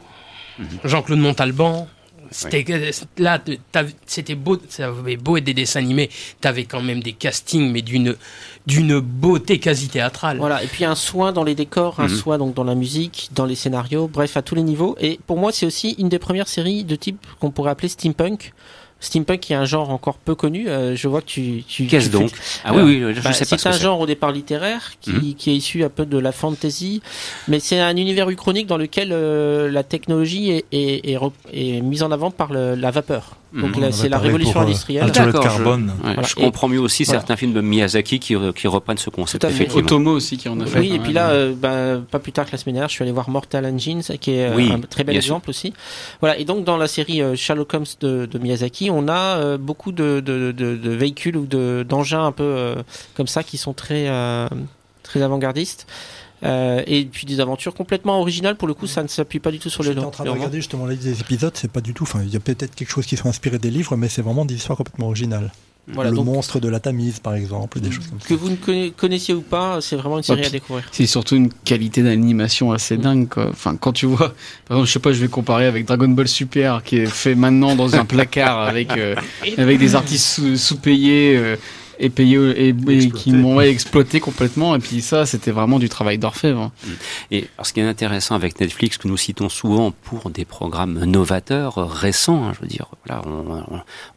[0.60, 0.64] mm-hmm.
[0.84, 1.88] Jean-Claude Montalban.
[2.30, 2.64] C'était
[3.18, 3.42] là,
[4.06, 7.82] c'était beau, ça avait beau être des dessins animés, t'avais quand même des castings, mais
[7.82, 8.16] d'une
[8.66, 10.36] d'une beauté quasi théâtrale.
[10.38, 12.16] Voilà, et puis un soin dans les décors, un mhm.
[12.16, 14.96] soin donc dans la musique, dans les scénarios, bref à tous les niveaux.
[15.00, 18.52] Et pour moi, c'est aussi une des premières séries de type qu'on pourrait appeler steampunk
[19.00, 20.68] steampunk qui est un genre encore peu connu.
[20.68, 21.64] Euh, je vois que tu.
[21.66, 22.30] tu Qu'est-ce donc?
[22.64, 23.58] Ah oui, oui, je bah, sais pas.
[23.58, 25.34] C'est un genre au départ littéraire qui, mhm.
[25.34, 27.02] qui, est issu un peu de la fantasy,
[27.48, 31.18] mais c'est un univers uchronique dans lequel euh, la technologie est, est, est,
[31.52, 33.36] est, mise en avant par le, la vapeur.
[33.52, 33.90] Donc mmh.
[33.90, 35.10] c'est la révolution euh, industrielle.
[35.10, 35.92] D'accord, carbone.
[36.22, 39.42] Je, je comprends mieux aussi certains films de Miyazaki qui, qui reprennent ce concept.
[39.42, 39.72] Tout à fait.
[39.74, 40.78] Otomo aussi qui en a fait.
[40.78, 43.02] Oui, et puis là, euh, bah, pas plus tard que la semaine dernière, je suis
[43.02, 45.72] allé voir Mortal Engines, qui est euh, un très bel exemple aussi.
[46.20, 46.38] Voilà.
[46.38, 50.52] Et donc dans la série Sherlock Holmes de, de Miyazaki, on a beaucoup de, de,
[50.52, 51.46] de, de, véhicules ou
[51.84, 52.74] d'engins un peu
[53.16, 54.08] comme ça qui sont très
[55.02, 55.86] très avant-gardistes.
[56.42, 58.56] Euh, et puis des aventures complètement originales.
[58.56, 59.90] Pour le coup, ça ne s'appuie pas du tout sur les.
[59.90, 62.04] J'étais en train de regarder justement les épisodes, c'est pas du tout.
[62.04, 64.44] Enfin, il y a peut-être quelque chose qui sont inspirés des livres, mais c'est vraiment
[64.44, 65.50] des histoires complètement originales.
[65.92, 68.28] Voilà, le monstre de la Tamise, par exemple, des choses comme ça.
[68.28, 70.84] Que vous ne connaissiez ou pas, c'est vraiment une série à découvrir.
[70.92, 73.00] C'est surtout une qualité d'animation assez mm.
[73.00, 73.28] dingue.
[73.28, 73.48] Quoi.
[73.50, 74.34] Enfin, quand tu vois,
[74.66, 77.34] par exemple, je sais pas, je vais comparer avec Dragon Ball Super, qui est fait
[77.34, 79.16] maintenant dans un placard avec euh,
[79.58, 81.36] avec des artistes sous-payés.
[81.36, 81.56] Euh,
[82.00, 84.74] et payé et, qui m'ont exploité complètement.
[84.74, 86.72] Et puis ça, c'était vraiment du travail d'orfèvre.
[86.84, 86.90] Mm.
[87.30, 91.74] Et ce qui est intéressant avec Netflix, que nous citons souvent pour des programmes novateurs,
[91.90, 93.22] récents, hein, je veux dire, voilà,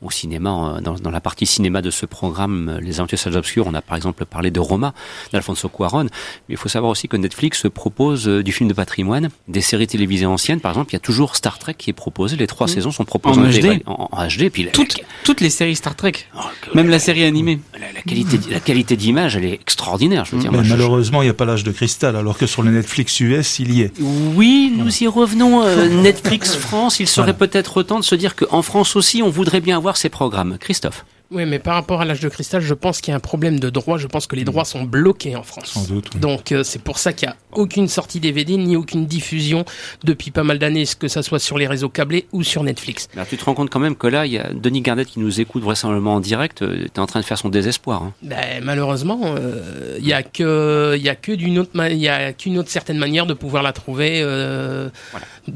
[0.01, 3.73] au cinéma, dans, dans, la partie cinéma de ce programme, Les Aventures Salles Obscures, on
[3.73, 4.93] a par exemple parlé de Roma,
[5.31, 6.03] d'Alfonso Cuaron.
[6.03, 6.09] Mais
[6.49, 10.25] il faut savoir aussi que Netflix propose euh, du film de patrimoine, des séries télévisées
[10.25, 10.61] anciennes.
[10.61, 12.37] Par exemple, il y a toujours Star Trek qui est proposé.
[12.37, 12.69] Les trois mm.
[12.69, 13.83] saisons sont proposées en, HD.
[13.85, 14.49] En, HD.
[14.49, 16.39] Puis toutes, toutes les séries Star Trek, oh,
[16.73, 20.25] même la série animée la, qualité, la qualité d'image, elle est extraordinaire.
[20.25, 20.51] Je veux dire.
[20.51, 23.59] Mais malheureusement, il n'y a pas l'âge de cristal, alors que sur le Netflix US,
[23.59, 23.91] il y est.
[23.99, 25.63] Oui, nous y revenons.
[25.63, 29.61] Euh, Netflix France, il serait peut-être temps de se dire qu'en France aussi, on voudrait
[29.61, 30.57] bien avoir ces programmes.
[30.59, 31.05] Christophe.
[31.33, 33.59] Oui, mais par rapport à l'âge de cristal, je pense qu'il y a un problème
[33.59, 33.97] de droit.
[33.97, 35.71] Je pense que les droits sont bloqués en France.
[35.73, 36.17] Sans doute.
[36.17, 39.65] Donc euh, c'est pour ça qu'il n'y a aucune sortie DVD ni aucune diffusion
[40.03, 43.09] depuis pas mal d'années, que ça soit sur les réseaux câblés ou sur Netflix.
[43.15, 45.19] Alors, tu te rends compte quand même que là, il y a Denis Garnett qui
[45.19, 46.61] nous écoute vraisemblablement en direct.
[46.61, 48.03] Euh, tu es en train de faire son désespoir.
[48.03, 48.13] Hein.
[48.21, 52.09] Ben, malheureusement, euh, il n'y a que, il y a que d'une autre, il y
[52.09, 54.23] a qu'une autre certaine manière de pouvoir la trouver,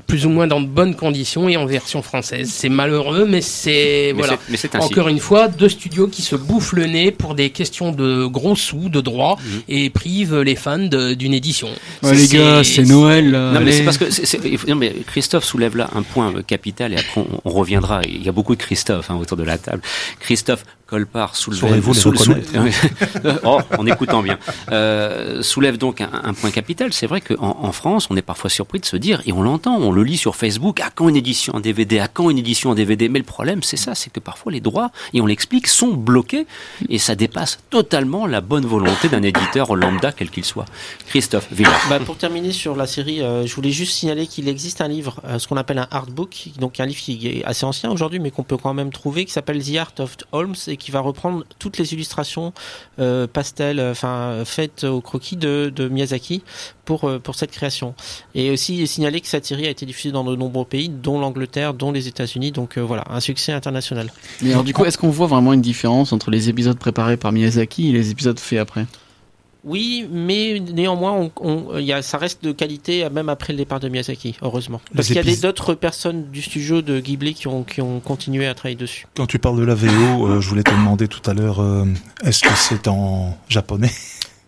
[0.07, 2.49] plus ou moins dans de bonnes conditions et en version française.
[2.51, 4.37] C'est malheureux, mais c'est voilà.
[4.49, 7.91] Mais Encore une fois, de de studios qui se bouffent le nez pour des questions
[7.91, 9.61] de gros sous, de droits, Mhm.
[9.69, 11.69] et privent les fans d'une édition.
[12.03, 13.31] Ouais, les gars, c'est Noël.
[13.31, 13.71] là, Non mais allez.
[13.73, 16.97] c'est parce que c'est- c'est- non, mais Christophe soulève là un point euh, capital et
[16.97, 18.01] après on, on reviendra.
[18.03, 19.81] Il y a beaucoup de Christophe hein, autour de la table.
[20.19, 24.37] Christophe Colpart soulève, soul- reconnaître soul- oh, en écoutant bien,
[24.71, 26.93] euh, soulève donc un, un point capital.
[26.93, 29.75] C'est vrai qu'en en France, on est parfois surpris de se dire, et on l'entend,
[29.77, 32.69] on le lit sur Facebook, à quand une édition en DVD, à quand une édition
[32.71, 33.09] en DVD.
[33.09, 36.47] Mais le problème, c'est ça, c'est que parfois les droits, et on l'explique, sont bloqués
[36.89, 40.65] et ça dépasse totalement la bonne volonté d'un éditeur lambda quel qu'il soit.
[41.07, 41.79] Christophe Villard.
[41.89, 45.21] Bah, pour terminer sur la série, euh, je voulais juste signaler qu'il existe un livre,
[45.25, 48.31] euh, ce qu'on appelle un artbook, donc un livre qui est assez ancien aujourd'hui, mais
[48.31, 51.43] qu'on peut quand même trouver, qui s'appelle The Art of Holmes et qui va reprendre
[51.59, 52.53] toutes les illustrations
[52.99, 56.43] euh, pastel, euh, enfin faites au croquis de, Miyazaki
[56.85, 57.93] pour euh, pour cette création.
[58.35, 61.91] Et aussi signaler que série a été diffusée dans de nombreux pays, dont l'Angleterre, dont
[61.91, 64.11] les États-Unis, donc euh, voilà, un succès international.
[64.41, 67.31] Mais alors, du coup, est-ce qu'on voit vraiment une différence entre les épisodes préparés par
[67.31, 68.85] Miyazaki et les épisodes faits après?
[69.63, 73.89] Oui, mais néanmoins, on, y a, ça reste de qualité même après le départ de
[73.89, 74.81] Miyazaki, heureusement.
[74.95, 78.47] Parce qu'il y a d'autres personnes du studio de Ghibli qui ont, qui ont continué
[78.47, 79.07] à travailler dessus.
[79.15, 79.87] Quand tu parles de la VO,
[80.27, 81.85] euh, je voulais te demander tout à l'heure, euh,
[82.23, 83.91] est-ce que c'est en japonais?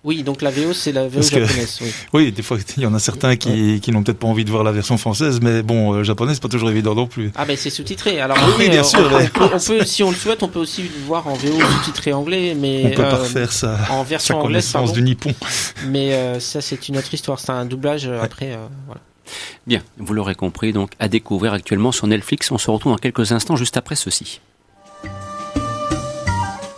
[0.05, 1.79] Oui, donc la VO, c'est la VO Parce que- japonaise.
[1.81, 1.91] Oui.
[2.13, 4.49] Oui, des fois, il y en a certains qui, qui n'ont peut-être pas envie de
[4.49, 7.31] voir la version française, mais bon, euh, japonais, c'est pas toujours évident non plus.
[7.35, 8.21] Ah ben c'est sous-titré.
[8.21, 9.29] Alors Oui, après, bien euh, sûr, on, ouais.
[9.35, 11.59] on peut, on peut- si on le souhaite, on peut aussi le voir en VO
[11.59, 13.77] sous-titré anglais, mais On peut pas euh, refaire ça.
[13.89, 14.93] en Sa version anglaise, connaissance pardon.
[14.93, 15.33] du nippon.
[15.87, 17.39] Mais euh, ça, c'est une autre histoire.
[17.39, 18.53] C'est un doublage euh, après.
[18.53, 19.01] euh, voilà.
[19.67, 22.49] Bien, vous l'aurez compris, donc à découvrir actuellement sur Netflix.
[22.51, 24.39] On se retrouve dans quelques instants juste après ceci.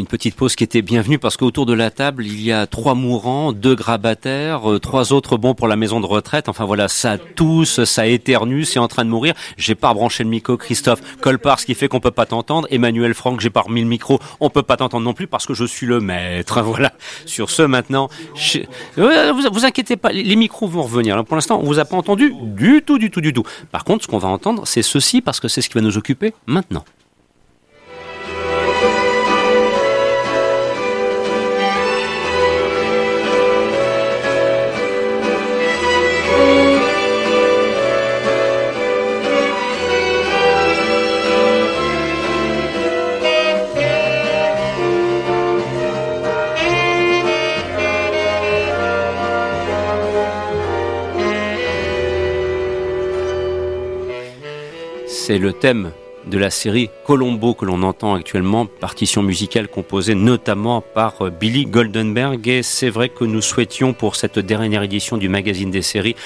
[0.00, 2.94] Une petite pause qui était bienvenue parce qu'autour de la table, il y a trois
[2.94, 6.48] mourants, deux grabataires, euh, trois autres bons pour la maison de retraite.
[6.48, 9.34] Enfin voilà, ça tousse, ça éternue, c'est en train de mourir.
[9.58, 12.66] J'ai pas rebranché le micro, Christophe Colpart, ce qui fait qu'on peut pas t'entendre.
[12.70, 15.52] Emmanuel Franck, j'ai pas remis le micro, on peut pas t'entendre non plus parce que
[15.52, 16.62] je suis le maître.
[16.70, 16.92] Voilà.
[17.26, 18.08] Sur ce, maintenant,
[18.96, 21.12] Ouais, vous, vous inquiétez pas, les micros vont revenir.
[21.12, 23.42] Alors, pour l'instant, on vous a pas entendu du tout, du tout, du tout.
[23.70, 25.98] Par contre, ce qu'on va entendre, c'est ceci parce que c'est ce qui va nous
[25.98, 26.84] occuper maintenant.
[55.30, 55.92] C'est le thème
[56.26, 61.66] de la série Colombo que l'on entend actuellement, partition musicale composée notamment par euh, Billy
[61.66, 62.48] Goldenberg.
[62.48, 66.16] Et c'est vrai que nous souhaitions pour cette dernière édition du magazine des séries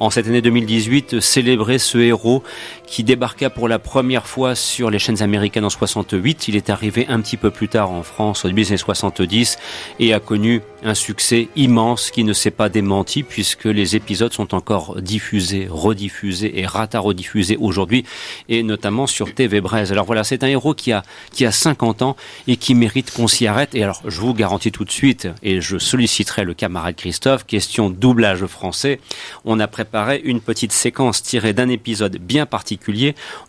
[0.00, 2.42] en cette année 2018 célébrer ce héros
[2.88, 6.48] qui débarqua pour la première fois sur les chaînes américaines en 68.
[6.48, 9.58] Il est arrivé un petit peu plus tard en France au début des années 70
[10.00, 14.54] et a connu un succès immense qui ne s'est pas démenti puisque les épisodes sont
[14.54, 18.04] encore diffusés, rediffusés et rata rediffusés aujourd'hui
[18.48, 19.92] et notamment sur TV Braise.
[19.92, 23.28] Alors voilà, c'est un héros qui a, qui a 50 ans et qui mérite qu'on
[23.28, 23.74] s'y arrête.
[23.74, 27.90] Et alors, je vous garantis tout de suite, et je solliciterai le camarade Christophe, question
[27.90, 29.00] doublage français,
[29.44, 32.77] on a préparé une petite séquence tirée d'un épisode bien particulier.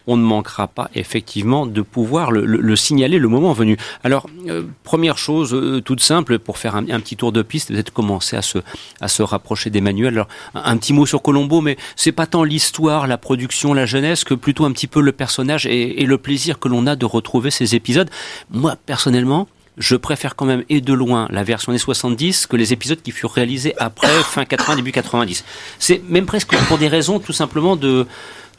[0.08, 3.78] On ne manquera pas effectivement de pouvoir le, le- le signaler le moment venu.
[4.04, 7.92] Alors, euh, première chose euh, toute simple pour faire un, petit tour de piste, peut-être
[7.94, 8.60] commencer à se,
[9.02, 10.14] à se rapprocher d'Emmanuel.
[10.14, 13.86] Alors, un, un petit mot sur Colombo, mais c'est pas tant l'histoire, la production, la
[13.86, 16.96] jeunesse, que plutôt un petit peu le personnage et, et le plaisir que l'on a
[16.96, 18.10] de retrouver ces épisodes.
[18.52, 22.74] Moi, personnellement, je préfère quand même et de loin la version des 70 que les
[22.74, 25.46] épisodes qui furent réalisés après fin 80 début 90.
[25.80, 28.06] C'est même presque pour des raisons tout simplement de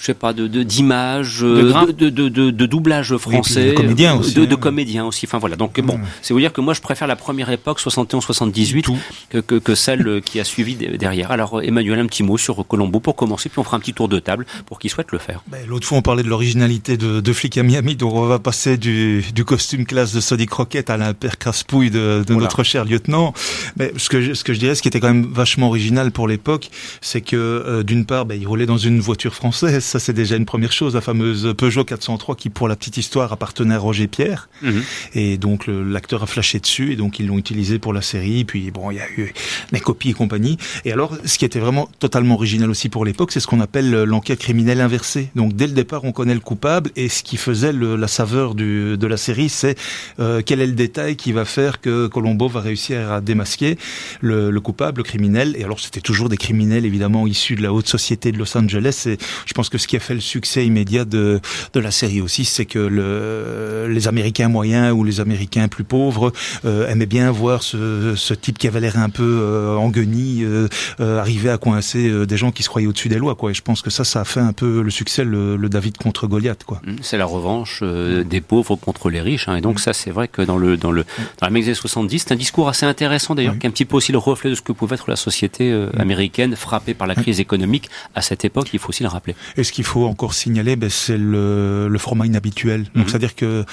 [0.00, 1.84] je sais pas de de- d'image De de, grain.
[1.86, 4.56] de, de, de, de doublage français de comédiens aussi, de, hein.
[4.56, 6.02] comédiens aussi enfin voilà donc bon Mm.
[6.22, 8.96] c'est vous dire que moi je préfère la première époque 71 78 Tout.
[9.28, 12.22] que, que, que celle euh, qui a suivi de- derrière alors euh, Emmanuel un petit
[12.22, 14.88] mot sur Colombo pour commencer puis on fera un petit tour de table pour qui
[14.88, 17.94] souhaite le faire Ben, L'autre fois, on parlait de l'originalité de, de Flic à Miami,
[17.96, 22.22] donc on va passer du, du costume classe de Sonic Rocket à l'impère crasse-pouille de,
[22.26, 22.40] de Voilà.
[22.42, 23.32] notre cher lieutenant.
[23.76, 26.10] Mais ce que, je, ce que je dirais, ce qui était quand même vachement original
[26.12, 29.98] pour l'époque, c'est que euh, d'une part, ben, il roulait dans une voiture française, ça
[29.98, 33.74] c'est déjà une première chose, la fameuse Peugeot 403 qui, pour la petite histoire, appartenait
[33.74, 34.48] à Roger Pierre.
[34.62, 34.82] Mhm.
[35.14, 38.44] Et donc l'acteur a flashé dessus et donc ils l'ont utilisé pour la série.
[38.44, 39.32] Puis bon, il y a eu
[39.72, 40.56] des copies et compagnie.
[40.84, 43.90] Et alors, ce qui était vraiment totalement original aussi pour l'époque, c'est ce qu'on appelle
[44.04, 45.30] l'enquête criminelle inversée.
[45.34, 48.54] Donc dès le départ, on connaît le coupable et ce qui faisait le- la saveur
[48.54, 49.76] du, de la série, c'est
[50.20, 53.76] euh, quel est le détail qui va faire que Colombo va réussir à démasquer
[54.20, 55.54] le, le coupable, le criminel.
[55.58, 59.04] Et alors, c'était toujours des criminels évidemment issus de la haute société de Los Angeles.
[59.06, 61.40] Et je pense que ce qui a fait le succès immédiat de,
[61.72, 66.32] de la série aussi, c'est que le, les Américains moyens ou les Américains plus pauvres
[66.64, 70.44] euh, aimaient bien voir ce, ce type qui avait l'air un peu euh, en guenille
[70.44, 70.68] euh,
[71.00, 73.34] euh, arriver à coincer des gens qui se croyaient au-dessus des lois.
[73.34, 73.50] Quoi.
[73.50, 75.96] Et je pense que ça, ça a fait un peu le succès, le, le David
[75.96, 76.64] contre Goliath.
[76.64, 76.80] Quoi.
[76.86, 79.48] Mm, C'est la revanche des pauvres contre les riches.
[79.48, 79.56] hein.
[79.56, 81.04] Et donc ça, c'est vrai que dans le dans le
[81.40, 83.58] dans la des 70, c'est un discours assez intéressant d'ailleurs, Oui.
[83.58, 85.72] qui est un petit peu aussi le reflet de ce que pouvait être la société
[85.98, 88.68] américaine frappée par la crise économique à cette époque.
[88.72, 89.34] Il faut aussi le rappeler.
[89.56, 92.80] Et ce qu'il faut encore signaler, ben, c'est le, le format inhabituel.
[92.96, 93.08] Donc, Mhm.
[93.08, 93.64] c'est-à-dire que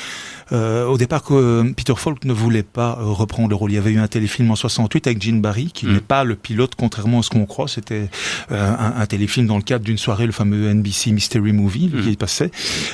[0.53, 3.71] euh, au départ, que euh, Peter Falk ne voulait pas euh, reprendre le rôle.
[3.71, 5.93] Il y avait eu un téléfilm en 68 avec Gene Barry, qui Mhm.
[5.95, 7.67] n'est pas le pilote, contrairement à ce qu'on croit.
[7.67, 8.09] C'était
[8.51, 12.01] euh, un, un téléfilm dans le cadre d'une soirée, le fameux NBC Mystery Movie, Mhm.
[12.03, 12.51] qui passait.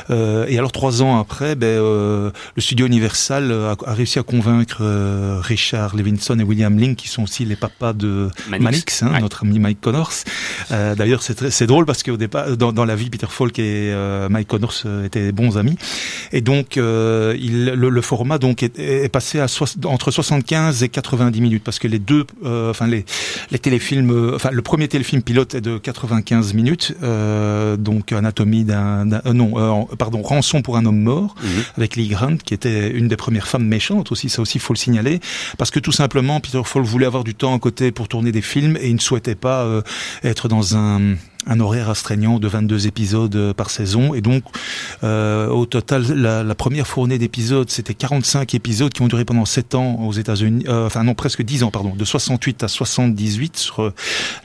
[0.09, 4.23] Euh, et alors, trois ans après, ben, euh, le studio Universal a, a réussi à
[4.23, 4.81] convaincre
[5.41, 8.63] Richard Levinson et William Link, qui sont aussi les papas de Manix.
[8.63, 9.19] Manix, hein, Ouais.
[9.21, 10.13] notre ami Mike Connors.
[10.71, 14.47] D'ailleurs, c'est drôle parce qu'au départ, dans, dans la vie, Peter Falk et euh, Mike
[14.47, 15.77] Connors euh, étaient bons amis.
[16.31, 19.47] Et donc, euh, il, le, le format donc est, est passé à
[19.85, 23.05] entre 75 et 90 minutes parce que les deux, enfin les,
[23.51, 26.93] les téléfilms, enfin le premier téléfilm pilote est de 95 minutes,
[27.77, 31.63] donc Anatomie d'un, non, pardon, Rançon pour un homme mort Mhm.
[31.77, 34.77] avec Lee Grant, qui était une des premières femmes méchantes aussi, ça aussi faut le
[34.77, 35.19] signaler,
[35.57, 38.41] parce que tout simplement Peter Falk voulait avoir du temps à côté pour tourner des
[38.41, 39.67] films et il ne souhaitait pas
[40.23, 41.15] être dans un
[41.47, 44.13] un horaire astreignant de 22 épisodes euh, par saison.
[44.13, 44.43] Et donc
[45.03, 49.45] euh, au total la, la première fournée d'épisodes c'était 45 épisodes qui ont duré pendant
[49.45, 53.57] 7 ans aux États-Unis euh, enfin non presque 10 ans pardon de 68 à 78
[53.57, 53.93] sur euh,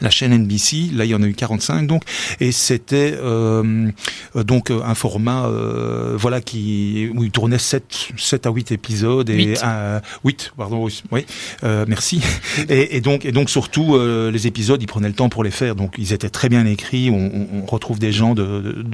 [0.00, 2.02] la chaîne NBC là il y en a eu 45 donc.
[2.40, 3.88] Et c'était euh,
[4.34, 9.34] donc un format euh, voilà qui où il tournait 7 7 à 8 épisodes et
[9.34, 9.60] Huit.
[9.62, 11.26] un- 8 pardon oui,
[11.64, 12.20] euh, merci.
[12.68, 15.50] Et, et donc et donc surtout euh, les épisodes ils prenaient le temps pour les
[15.50, 18.84] faire donc ils étaient très bien écrits on, on- on retrouve des gens de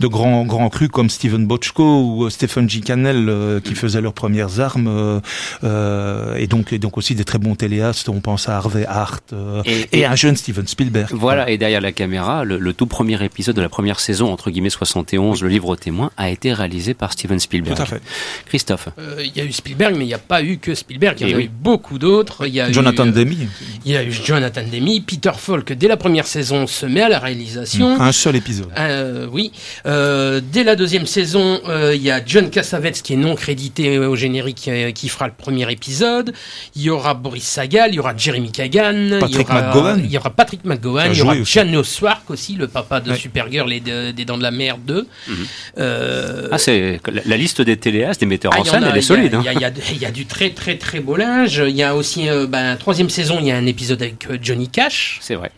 [0.00, 2.80] de, grands grands crus comme Steven Bochco ou euh, Stephen G.
[2.80, 5.20] Cannell euh, qui faisaient leurs premières armes
[5.64, 9.32] euh, et donc et donc aussi des très bons téléastes on pense à Harvey Hart
[9.32, 12.86] euh, Et- et, un jeune Steven Spielberg Voilà, et derrière la caméra, le, le tout
[12.86, 16.94] premier épisode de la première saison, entre guillemets 71, le livre témoin, a été réalisé
[16.94, 17.76] par Steven Spielberg.
[17.76, 18.00] tout à fait
[18.46, 18.88] Christophe.
[18.98, 21.16] Euh, Il y a eu Spielberg, mais il n'y a pas eu que Spielberg.
[21.20, 21.44] Il y en a oui.
[21.44, 22.46] eu beaucoup d'autres.
[22.46, 23.38] Il y a Jonathan eu, Demi
[23.84, 25.72] Il y a eu Jonathan Demi, Peter Falk.
[25.72, 28.00] Dès la première saison, se met à la réalisation.
[28.00, 29.52] un seul épisode Euh, oui.
[29.86, 33.98] Euh, dès la deuxième saison, euh, il y a John Cassavetes qui est non crédité
[33.98, 36.32] au générique euh, qui fera le premier épisode.
[36.76, 40.00] Il y aura Boris Sagal, il y aura Jeremy Kagan, Patrick il y aura, McGowan.
[40.04, 41.34] il y aura Patrick McGowan, il y aura.
[41.44, 43.16] Janos Swark aussi, le papa de Ouais.
[43.16, 45.06] Supergirl et de- des Dents de la Mer 2.
[45.28, 45.36] Mhm.
[45.78, 48.96] Euh, Ah, c'est la, la liste des téléastes, des metteurs ah, en scène, a- elle
[48.96, 49.34] est il y a- solide.
[49.34, 49.42] hein.
[49.44, 51.62] Il y, y a- il y a du très très très beau linge.
[51.66, 54.38] Il y a aussi, euh, ben, troisième saison, il y a un épisode avec euh,
[54.40, 55.18] Johnny Cash.
[55.20, 55.50] C'est vrai.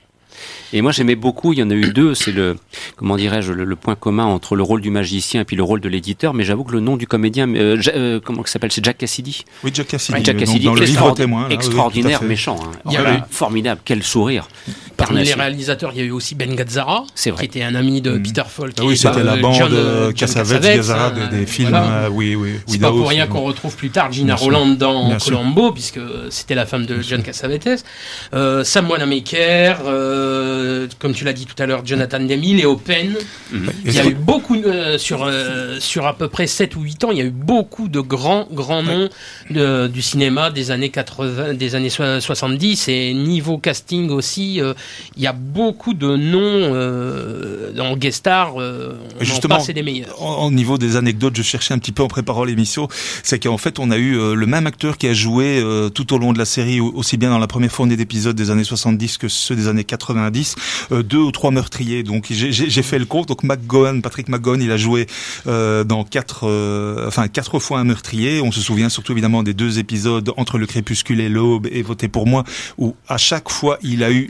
[0.73, 2.57] Et moi j'aimais beaucoup, il y en a eu deux, c'est le
[2.97, 5.81] comment dirais-je le, le point commun entre le rôle du magicien et puis le rôle
[5.81, 8.71] de l'éditeur, mais j'avoue que le nom du comédien euh, Ja- euh, comment il s'appelle
[8.73, 9.45] c'est Jack Cassidy.
[9.65, 12.71] oui Jack Cassidy, Ouais, Jack Cassidy, dans le livre témoin là, extraordinaire méchant, hein.
[12.87, 14.47] Il y a Voilà, eu- formidable, quel sourire.
[14.97, 17.41] Parmi les réalisateurs, il y a eu aussi Ben Gazzara, C'est vrai.
[17.49, 18.23] qui était un ami de Mhm.
[18.23, 18.75] Peter Falk.
[18.79, 21.71] Ah oui, c'était la euh, bande John, euh, John Cassavetes, Gazzara, hein, des, des films.
[21.71, 21.87] voilà.
[22.05, 22.51] euh, oui, oui.
[22.67, 24.35] C'est pas pour rien qu'on retrouve plus tard Gina.
[24.37, 25.17] Roland dans.
[25.19, 27.85] Colombo, puisque c'était la femme de John Cassavetes.
[28.35, 29.79] Euh, Sam Wanamaker,
[30.61, 33.15] euh, comme tu l'as dit tout à l'heure, Jonathan Demi, Léo Penn.
[33.53, 33.71] Mhm.
[33.85, 37.05] Il y a eu beaucoup, euh, sur, euh, sur à peu près 7 ou 8
[37.05, 39.09] ans, il y a eu beaucoup de grands, grands noms
[39.51, 44.61] de- du cinéma des années 80, des années so- 70 et niveau casting aussi,
[45.17, 50.21] il y a beaucoup de noms en guest star, on Justement, et des meilleurs.
[50.21, 52.89] Au au niveau des anecdotes, je cherchais un petit peu en préparant l'émission,
[53.23, 55.63] c'est qu'en fait, on a eu le même acteur qui a joué
[55.95, 58.51] tout au long de la série, au- aussi bien dans la première fournée d'épisodes des
[58.51, 60.50] années 70 que ceux des années 90,
[60.93, 62.03] euh, deux ou trois meurtriers.
[62.03, 63.29] Donc j'ai- fait le compte.
[63.29, 65.07] Donc McGowan, Patrick McGowan, il a joué
[65.47, 68.41] euh, dans quatre, euh, enfin quatre fois un meurtrier.
[68.41, 72.09] On se souvient surtout évidemment des deux épisodes entre le crépuscule et l'aube et Voter
[72.09, 72.45] pour moi,
[72.79, 74.27] où à chaque fois il a eu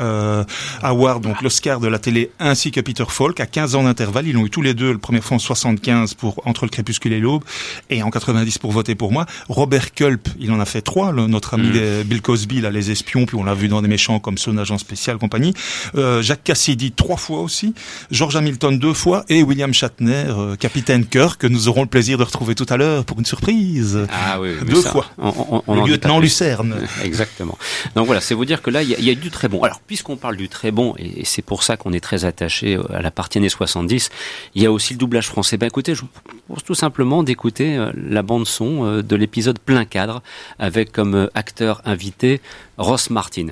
[0.00, 0.44] euh,
[0.82, 4.26] Award, donc l'Oscar de la télé, ainsi que Peter Falk, à 15 ans d'intervalle.
[4.26, 7.12] Ils l'ont eu tous les deux, la première fois en 75 pour Entre le crépuscule
[7.12, 7.42] et l'aube,
[7.90, 9.26] et en 90 pour voter pour moi.
[9.48, 12.02] Robert Culp, il en a fait trois, le- notre ami Mm.
[12.04, 14.78] Bill Cosby, là, les espions, puis on l'a vu dans des méchants comme Son Agent
[14.78, 15.47] Spécial, compagnie.
[15.94, 17.74] Euh, Jacques Cassidy, trois fois aussi.
[18.10, 19.24] George Hamilton, deux fois.
[19.28, 22.76] Et William Shatner, euh, Capitaine Kirk, que nous aurons le plaisir de retrouver tout à
[22.76, 24.06] l'heure pour une surprise.
[24.12, 25.06] Ah oui, Deux ça, fois.
[25.18, 26.18] on- on- on le en dit lieutenant.
[26.20, 26.76] Lucerne.
[27.04, 27.56] Exactement.
[27.94, 29.48] Donc voilà, c'est vous dire que là, il y, a- il y a du très
[29.48, 29.62] bon.
[29.62, 32.76] Alors, puisqu'on parle du très bon, et, et c'est pour ça qu'on est très attaché
[32.76, 34.10] euh, à la partie années 70,
[34.54, 35.56] il y a aussi le doublage français.
[35.56, 36.08] Ben écoutez, je vous
[36.46, 40.22] propose tout simplement d'écouter la bande son de l'épisode plein cadre,
[40.58, 42.40] avec comme acteur invité
[42.78, 43.48] Ross Martin.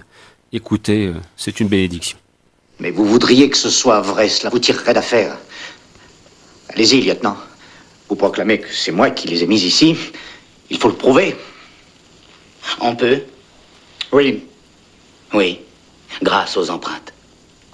[0.57, 2.17] Écoutez, euh, c'est une bénédiction.
[2.81, 5.37] Mais vous voudriez que ce soit vrai, cela vous tirerait d'affaire.
[6.71, 7.37] Allez-y, lieutenant.
[8.09, 9.95] Vous proclamez que c'est moi qui les ai mis ici.
[10.71, 11.37] Il faut le prouver.
[12.81, 13.21] On peut
[14.13, 14.45] Oui.
[15.35, 15.61] Oui.
[16.23, 17.13] Grâce aux empreintes.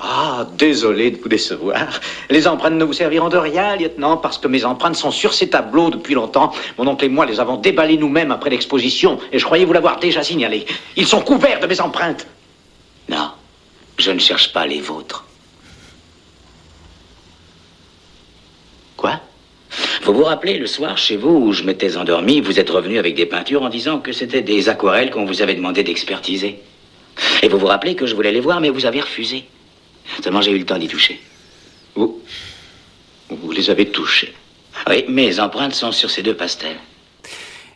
[0.01, 2.01] Ah, désolé de vous décevoir.
[2.31, 5.49] Les empreintes ne vous serviront de rien, lieutenant, parce que mes empreintes sont sur ces
[5.49, 6.53] tableaux depuis longtemps.
[6.79, 10.01] Mon oncle et moi les avons déballées nous-mêmes après l'exposition, et je croyais vous l'avoir
[10.01, 10.67] déjà signalé.
[10.97, 12.27] Ils sont couverts de mes empreintes.
[13.09, 13.31] Non.
[13.99, 15.25] Je ne cherche pas les vôtres.
[18.97, 19.21] Quoi?
[20.03, 23.15] Vous vous rappelez le soir chez vous où je m'étais endormi, vous êtes revenu avec
[23.15, 26.61] des peintures en disant que c'était des aquarelles qu'on vous avait demandé d'expertiser.
[27.43, 29.45] Et vous vous rappelez que je voulais les voir, mais vous avez refusé.
[30.23, 31.21] Seulement j'ai eu le temps d'y toucher.
[31.95, 32.21] Vous.
[33.29, 34.35] Vous les avez touchés.
[34.89, 36.79] Oui, mes empreintes sont sur ces deux pastels.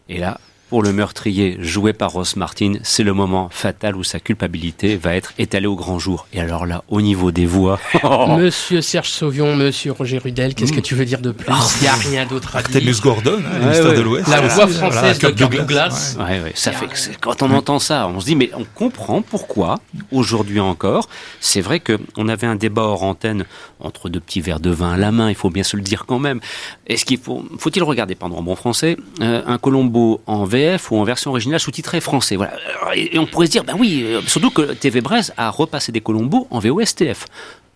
[0.09, 0.36] Et là,
[0.69, 5.15] pour le meurtrier joué par Ross Martin, c'est le moment fatal où sa culpabilité va
[5.15, 6.27] être étalée au grand jour.
[6.33, 7.79] Et alors là, au niveau des voix,
[8.39, 11.47] Monsieur Serge Sauvion, Monsieur Roger Rudel, qu'est-ce que tu veux dire de plus
[11.81, 12.77] Il n'y a rien d'autre à dire.
[12.77, 13.97] Artemus Gordon, hein, Ouais, mystère ouais.
[13.97, 14.29] de l'Ouest.
[14.29, 14.55] La Voilà.
[14.55, 15.61] voix Voilà, française de Kirk Douglas.
[15.63, 16.17] Douglas.
[16.19, 19.23] Ouais, ouais, ça fait que quand on entend ça, on se dit mais on comprend
[19.23, 19.77] pourquoi
[20.13, 21.09] aujourd'hui encore.
[21.41, 23.45] C'est vrai que on avait un débat hors antenne
[23.81, 25.29] entre deux petits verres de vin à la main.
[25.29, 26.41] Il faut bien se le dire quand même.
[26.87, 30.97] Est-ce qu'il faut faut-il regarder pardon en bon français euh, un Colombo en VF ou
[30.99, 32.55] en version originale sous-titrée français Voilà.
[32.95, 35.93] Et, et on pourrait se dire ben oui, euh, surtout que TV Brest a repassé
[35.93, 37.25] des Colombos en VOSTF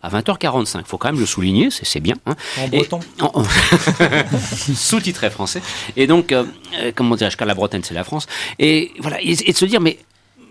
[0.02, 0.78] à 20h45.
[0.78, 2.14] Il faut quand même le souligner, c'est bien.
[2.26, 2.34] hein.
[2.58, 3.00] En Et- breton.
[3.20, 3.42] en-
[4.74, 5.60] sous-titré français.
[5.96, 6.44] Et donc, euh,
[6.78, 8.26] euh, comment dirais-je, car la Bretagne, c'est la France.
[8.58, 9.98] Et voilà, et, et de se dire, mais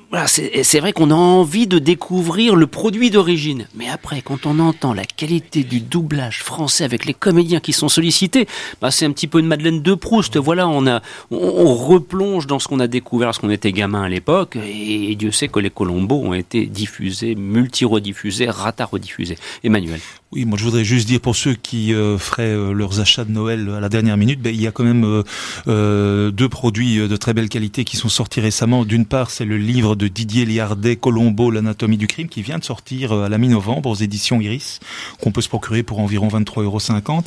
[0.09, 3.67] voilà, c'est vrai qu'on a envie de découvrir le produit d'origine.
[3.75, 7.89] Mais après, quand on entend la qualité du doublage français avec les comédiens qui sont
[7.89, 8.47] sollicités,
[8.81, 10.37] bah, c'est un petit peu une Madeleine de Proust.
[10.37, 14.09] Voilà, on, a, on, on replonge dans ce qu'on a découvert lorsqu'on était gamin à
[14.09, 14.55] l'époque.
[14.55, 19.37] Et, Dieu sait que les Colombos ont été diffusés, multi-rediffusés, rata-rediffusés.
[19.63, 19.99] Emmanuel.
[20.31, 23.31] Oui, moi je voudrais juste dire pour ceux qui euh, feraient euh, leurs achats de
[23.31, 25.23] Noël à la dernière minute, ben, il y a quand même euh,
[25.67, 28.85] euh, deux produits euh, de très belle qualité qui sont sortis récemment.
[28.85, 32.63] D'une part, c'est le livre de Didier Liardet, Colombo, l'anatomie du crime, qui vient de
[32.63, 34.81] sortir euh, à la mi-novembre aux éditions Iris,
[35.19, 37.23] qu'on peut se procurer pour environ 23,50 euros.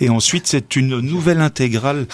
[0.00, 2.06] Et ensuite, c'est une nouvelle intégrale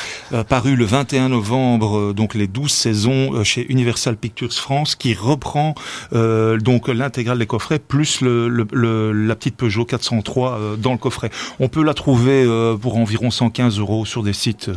[0.48, 5.76] parue le 21 novembre, donc les 12 saisons chez Universal Pictures France, qui reprend
[6.12, 10.98] donc l'intégrale des coffrets plus le, le- le- la petite Peugeot 403 euh, dans le
[10.98, 11.30] coffret.
[11.60, 14.68] On peut la trouver euh, pour environ 115 euros sur des sites.
[14.68, 14.74] euh,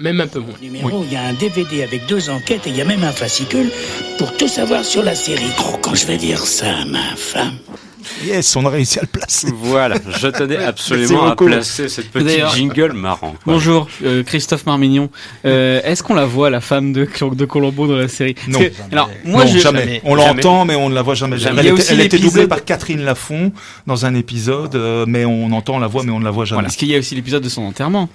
[0.00, 0.54] Même un peu moins.
[0.60, 3.12] numéro, il y a un DVD avec deux enquêtes et il y a même un
[3.12, 3.70] fascicule
[4.18, 5.50] pour tout savoir sur la série.
[5.60, 7.58] Oh, quand je vais dire ça à ma femme.
[8.24, 9.48] Yes, on a réussi à le placer.
[9.54, 13.32] Voilà, je tenais absolument à placer cette petite jingle marrant.
[13.44, 13.54] quoi.
[13.54, 15.10] Bonjour, euh, Christophe Marmignon.
[15.44, 18.34] Euh, Est-ce qu'on la voit, la femme de, de Colombo dans la série?
[18.48, 18.92] Non, Parce que- jamais.
[18.92, 20.00] alors, moi, non, je, jamais.
[20.04, 21.36] On l'entend, mais on ne la voit jamais.
[21.38, 21.60] Jamais.
[21.60, 23.52] Elle, était, elle était doublée par Catherine Lafont
[23.86, 26.62] dans un épisode, euh, mais on entend la voix, mais on ne la voit jamais.
[26.62, 28.08] Parce qu'il y a aussi l'épisode de son enterrement.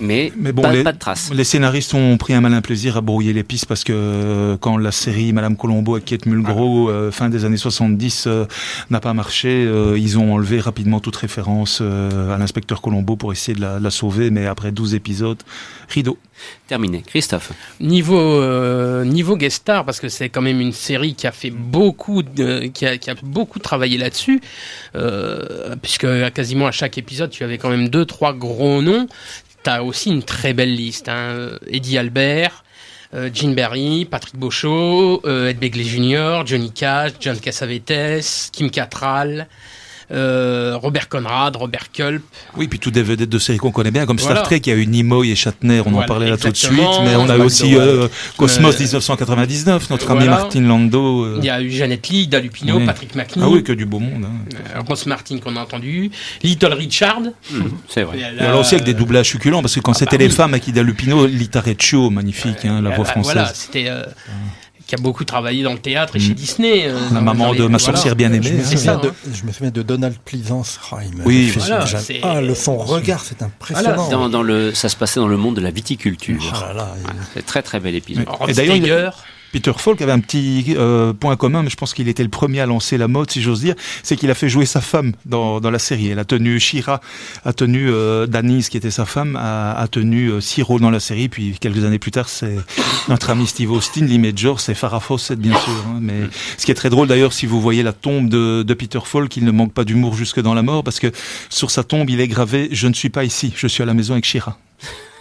[0.00, 1.30] Mais, Mais bon, pas, les- pas de traces.
[1.32, 4.78] Les scénaristes ont pris un malin plaisir à brouiller les pistes parce que euh, quand
[4.78, 8.46] la série Madame Colombo avec Kate Mulgrew, euh, fin des années 70, euh,
[8.90, 13.60] n'a pas marché, ils ont enlevé rapidement toute référence à l'inspecteur Colombo pour essayer de
[13.60, 15.42] la, de la sauver, mais après 12 épisodes,
[15.88, 16.18] rideau.
[16.66, 17.02] Terminé.
[17.02, 17.52] Christophe.
[17.80, 21.50] Niveau euh, niveau guest star parce que c'est quand même une série qui a fait
[21.50, 24.40] beaucoup de, qui, a, beaucoup travaillé là-dessus
[24.94, 29.06] euh, puisque quasiment à chaque épisode tu avais quand même deux trois gros noms
[29.62, 31.52] t'as aussi une très belle liste hein.
[31.68, 32.64] Eddie Albert
[33.14, 39.46] euh, Gene Barry, Patrick Beauchot, Ed Begley Jr., Johnny Cash, John Cassavetes, Kim Cattrall,
[40.12, 42.22] euh, Robert Conrad, Robert Culp.
[42.56, 44.36] Oui, puis tout des vedettes de séries qu'on connaît bien, comme Voilà.
[44.36, 46.56] Star Trek, il y a eu Nimoy et Shatner, on en parlait là tout de
[46.56, 46.70] suite,
[47.04, 47.40] mais on a McDowell.
[47.42, 50.26] aussi euh, Cosmos Euh, 1999, notre ami.
[50.26, 51.24] Martin Lando.
[51.24, 52.86] euh, Il y a eu Janet Leigh, Da Lupino, oui.
[52.86, 53.42] Patrick McNee.
[53.44, 54.24] Ah oui, que du beau monde.
[54.24, 54.56] hein.
[54.76, 56.10] Euh, Ross Martin qu'on a entendu,
[56.42, 57.22] Little Richard.
[57.88, 58.18] C'est vrai.
[58.18, 60.30] Et Et alors aussi avec des doublages succulents, parce que quand Ah c'était bah les
[60.30, 60.34] oui.
[60.36, 63.32] femmes avec Ida Lupino, Lita Reccio, magnifique, hein, la Euh, voix bah, française.
[63.34, 64.04] Voilà, c'était euh,
[64.86, 66.84] qui a beaucoup travaillé dans le théâtre et chez Disney.
[66.86, 68.46] euh, La maman de ma sorcière bien-aimée.
[68.46, 69.14] Je me, C'est souviens ça, de, hein.
[69.34, 70.78] je me souviens de Donald Pleasance.
[71.10, 71.52] Il me Oui,
[72.22, 74.08] ah, le son regard, c'est impressionnant.
[74.08, 76.52] Dans, dans le, ça se passait dans le monde de la viticulture.
[76.54, 78.26] Ah là là, il- Voilà, c'est très très bel épisode.
[78.48, 79.24] Et d'ailleurs.
[79.52, 82.60] Peter Falk avait un petit euh, point commun, mais je pense qu'il était le premier
[82.60, 85.60] à lancer la mode, si j'ose dire, c'est qu'il a fait jouer sa femme dans,
[85.60, 86.08] dans la série.
[86.08, 87.00] Elle a tenu Shira,
[87.44, 90.90] a tenu euh, Danise, qui était sa femme, a, a tenu euh, six rôles dans
[90.90, 91.28] la série.
[91.28, 92.56] Puis quelques années plus tard, c'est
[93.08, 95.72] notre ami Steve Austin, Lee Major, c'est Farrah Fawcett, bien sûr.
[95.88, 95.98] hein.
[96.02, 96.20] mais
[96.58, 99.34] ce qui est très drôle d'ailleurs, si vous voyez la tombe de, de Peter Falk,
[99.36, 101.10] il ne manque pas d'humour jusque dans la mort, parce que
[101.48, 103.94] sur sa tombe, il est gravé "Je ne suis pas ici, je suis à la
[103.94, 104.58] maison avec Shira".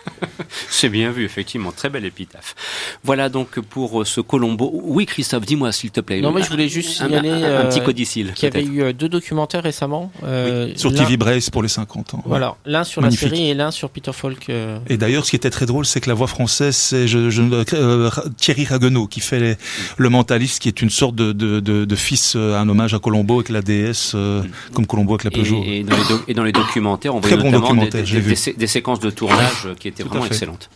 [0.70, 2.56] C'est bien vu, effectivement, très belle épitaphe.
[3.04, 4.72] Voilà donc pour euh, ce Colombo.
[4.84, 6.22] Oui, Christophe, dis-moi s'il te plaît.
[6.22, 8.34] Non, mais je voulais juste Un- signaler un, un, un petit euh, codicile.
[8.36, 10.12] qu'il y avait eu euh, deux documentaires récemment.
[10.24, 12.24] euh, Sur TV Brace pour les 50 ans.
[12.26, 13.30] Voilà, l'un sur Magnifique.
[13.32, 14.50] la série et l'un sur Peter Falk.
[14.50, 17.30] euh, Et d'ailleurs, ce qui était très drôle, c'est que la voix française, c'est je,
[17.30, 17.42] je,
[17.74, 19.56] euh, Thierry Raguenaud qui fait les-
[19.98, 23.00] le mentaliste, qui est une sorte de, de, de, de fils, euh, un hommage à
[23.00, 24.42] Colombo avec la déesse, euh,
[24.74, 25.64] comme Colombo avec la Peugeot.
[25.66, 28.20] Et, et dans les doc- et dans les documentaires, on bon notamment des, des- j'ai
[28.20, 28.30] vu.
[28.30, 30.34] des sé- des séquences de tournage euh, qui étaient Tout à vraiment fait.
[30.34, 30.70] excellentes.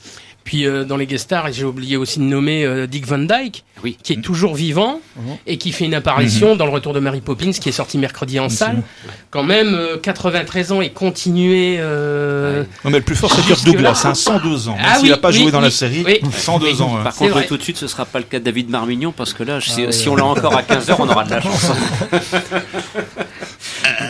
[0.46, 3.64] Puis euh, dans les guest stars, j'ai oublié aussi de nommer euh, Dick Van Dyke,
[3.84, 3.98] Oui.
[4.02, 5.36] qui est toujours vivant Mhm.
[5.46, 8.40] et qui fait une apparition dans le retour de Mary Poppins, qui est sorti mercredi
[8.40, 8.82] en salle.
[9.30, 11.76] Quand même, euh, 93 ans et continuer.
[11.80, 13.64] euh, Non, mais le plus fort, c'est Kirk.
[13.64, 14.78] Douglas, hein, 102 ans.
[14.84, 16.20] Ah s'il oui, n'a pas oui, joué dans la série, oui.
[16.36, 16.98] 102 ans.
[16.98, 17.04] hein.
[17.04, 19.44] Par contre, tout de suite, ce sera pas le cas de David Marmignon parce que
[19.44, 21.72] là, si, Ah si on l'a encore à 15h, on aura de la chance.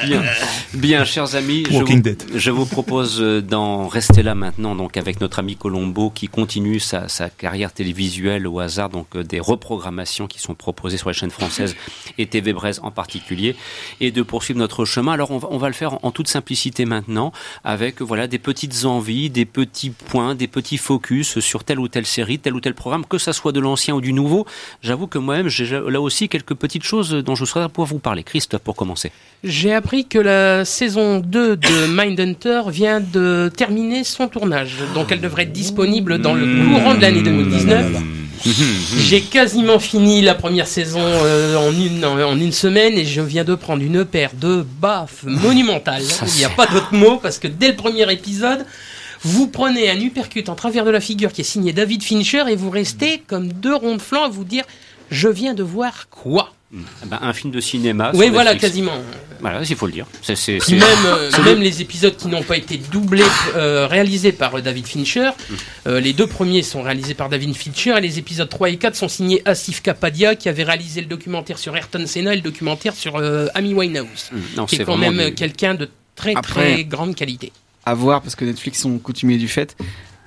[0.06, 0.24] Bien,
[0.74, 2.24] bien, chers amis, je vous, Dead.
[2.34, 6.80] je vous propose euh, d'en rester là maintenant, donc avec notre ami Colombo qui continue
[6.80, 11.16] sa, sa carrière télévisuelle au hasard, donc euh, des reprogrammations qui sont proposées sur les
[11.16, 11.76] chaînes françaises
[12.18, 13.56] et TV Braise en particulier,
[14.00, 15.14] et de poursuivre notre chemin.
[15.14, 17.32] Alors on va, on va le faire en, en toute simplicité maintenant,
[17.64, 22.06] avec voilà des petites envies, des petits points, des petits focus sur telle ou telle
[22.06, 24.46] série, tel ou tel programme, que ça soit de l'ancien ou du nouveau.
[24.82, 28.24] J'avoue que moi-même, j'ai là aussi quelques petites choses dont je souhaiterais pouvoir vous parler.
[28.24, 29.12] Christophe, pour commencer.
[29.44, 34.76] J'ai appris que la saison 2 de Mindhunter vient de terminer son tournage.
[34.94, 37.86] Donc elle devrait être disponible dans le courant de l'année 2019.
[38.98, 43.22] J'ai quasiment fini la première saison euh, en, une, en, en une semaine et je
[43.22, 46.04] viens de prendre une paire de baffes monumentales.
[46.28, 48.66] Il n'y a pas d'autre mot parce que dès le premier épisode,
[49.24, 52.56] vous prenez un uppercut en travers de la figure qui est signé David Fincher et
[52.56, 54.64] vous restez comme deux ronds de flanc à vous dire
[55.12, 56.54] je viens de voir quoi?
[56.72, 58.12] Ben, un film de cinéma.
[58.14, 58.74] Oui, sur voilà, Netflix.
[58.74, 58.98] quasiment.
[59.42, 60.06] Voilà, il faut le dire.
[60.28, 63.24] Même, euh, même le- les épisodes qui n'ont pas été doublés,
[63.56, 65.32] euh, réalisés par euh, David Fincher,
[65.88, 68.96] euh, les deux premiers sont réalisés par David Fincher et les épisodes 3 et 4
[68.96, 72.94] sont signés Asif Kapadia qui avait réalisé le documentaire sur Ayrton Senna et le documentaire
[72.94, 76.36] sur euh, Amy Winehouse, Hum, non, qui c'est est quand même du- quelqu'un de très
[76.36, 77.52] Après- très grande qualité.
[77.86, 79.76] à voir parce que Netflix sont coutumiers du fait.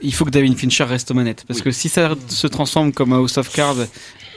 [0.01, 1.65] Il faut que David Fincher reste aux manettes parce Oui.
[1.67, 3.77] que si ça se transforme comme House of Cards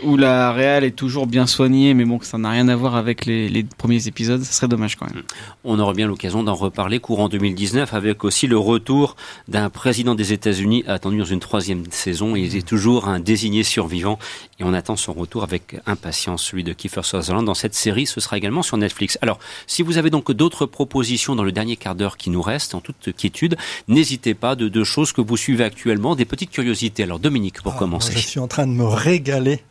[0.04, 2.96] où la réal est toujours bien soignée mais bon que ça n'a rien à voir
[2.96, 5.24] avec les, les premiers épisodes, ce serait dommage quand même.
[5.64, 9.16] On aura bien l'occasion d'en reparler courant 2019 avec aussi le retour
[9.48, 12.36] d'un président des États-Unis attendu dans une troisième saison.
[12.36, 14.20] Il est toujours un désigné survivant
[14.60, 18.06] et on attend son retour avec impatience, celui de Kiefer Sutherland dans cette série.
[18.06, 19.18] Ce sera également sur Netflix.
[19.22, 22.76] Alors, si vous avez donc d'autres propositions dans le dernier quart d'heure qui nous reste,
[22.76, 23.56] en toute quiétude,
[23.88, 27.04] n'hésitez pas de deux choses que vous suivez actuellement, des petites curiosités.
[27.04, 28.14] Alors, Dominique, pour Ah, commencer.
[28.14, 29.62] je suis en train de me régaler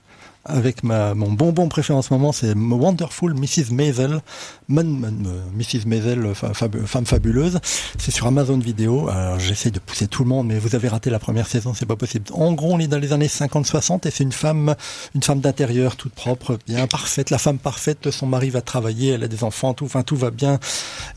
[0.44, 3.70] avec ma, mon bonbon préféré en ce moment, c'est Wonderful Mrs.
[3.72, 4.20] Maisel,
[4.68, 5.86] Man- euh, Mrs.
[5.86, 7.60] Maisel, fa- fabu- femme fabuleuse.
[7.98, 9.08] C'est sur Amazon Vidéo.
[9.38, 11.96] J'essaie de pousser tout le monde, mais vous avez raté la première saison, c'est pas
[11.96, 12.26] possible.
[12.32, 14.74] En gros, on est dans les années 50-60 et c'est une femme,
[15.14, 18.10] une femme d'intérieur, toute propre, bien parfaite, la femme parfaite.
[18.10, 20.58] Son mari va travailler, elle a des enfants, tout, enfin tout va bien.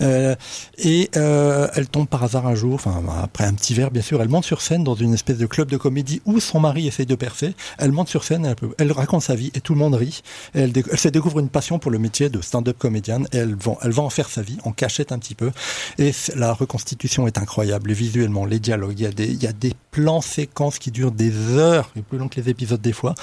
[0.02, 0.36] Euh,
[0.78, 4.22] et euh, elle tombe par hasard un jour, enfin après un petit verre bien sûr,
[4.22, 7.06] elle monte sur scène dans une espèce de club de comédie où son mari essaye
[7.06, 7.56] de percer.
[7.78, 10.22] Elle monte sur scène, elle raconte sa vie et tout le monde rit.
[10.56, 13.28] Et elle, elle se découvre une passion pour le métier de stand-up comédienne.
[13.34, 15.52] Et elle va, elle va en faire sa vie, en cachette un petit peu.
[15.98, 17.92] Et la reconstitution est incroyable.
[17.92, 20.92] Et visuellement, les dialogues, il y a des, il y a des plans séquences qui
[20.92, 23.16] durent des heures, et plus long que les épisodes des fois.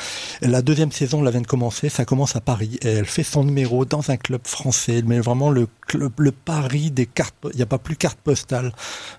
[0.43, 1.89] Et la deuxième saison, là vient de commencer.
[1.89, 5.03] Ça commence à Paris et elle fait son numéro dans un club français.
[5.05, 7.35] Mais vraiment le club, le Paris des cartes.
[7.53, 8.73] Il n'y a pas plus carte postale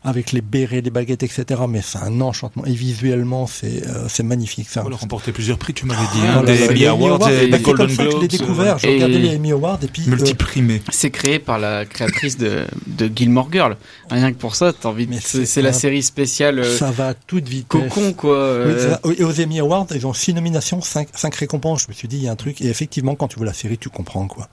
[0.04, 1.62] avec les bérets, les baguettes, etc.
[1.68, 2.66] Mais c'est un enchantement.
[2.66, 4.70] Et visuellement, c'est euh, c'est magnifique.
[4.70, 4.84] Ça.
[4.86, 6.88] Elle a remporté plusieurs prix, tu m'avais dit, Ah, hein, là, des là, Emmy les
[6.88, 8.28] Awards, Golden que je l'ai Globes.
[8.28, 8.78] découvert.
[8.80, 10.82] J'ai Et- regardé les Emmy Awards et puis euh, Multiprimé.
[10.92, 13.78] C'est créé par la créatrice de, de Gilmore Girl.
[14.10, 17.48] Rien que pour ça, t'as envie C'est la série spéciale euh, ça va à toute
[17.48, 17.66] vitesse.
[17.68, 18.36] cocon quoi.
[18.36, 21.84] Euh, et aux Emmy Awards, ils ont six nominations, cinq, cinq récompenses.
[21.84, 22.62] Je me suis dit, il y a un truc.
[22.62, 24.48] Et effectivement, quand tu vois la série, tu comprends quoi.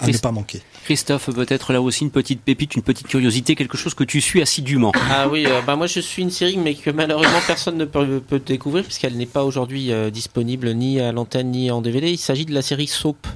[0.00, 0.62] À ne pas manquer.
[0.84, 4.42] Christophe, peut-être là aussi une petite pépite, une petite curiosité, quelque chose que tu suis
[4.42, 4.92] assidûment.
[5.10, 8.20] Ah oui, euh, bah moi je suis une série mais que malheureusement personne ne peut,
[8.26, 12.10] peut découvrir puisqu'elle n'est pas aujourd'hui euh, disponible ni à l'antenne ni en DVD.
[12.10, 13.26] Il s'agit de la série Soap.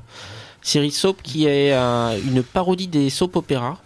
[0.63, 3.79] Série Soap qui est euh, une parodie des soap opéras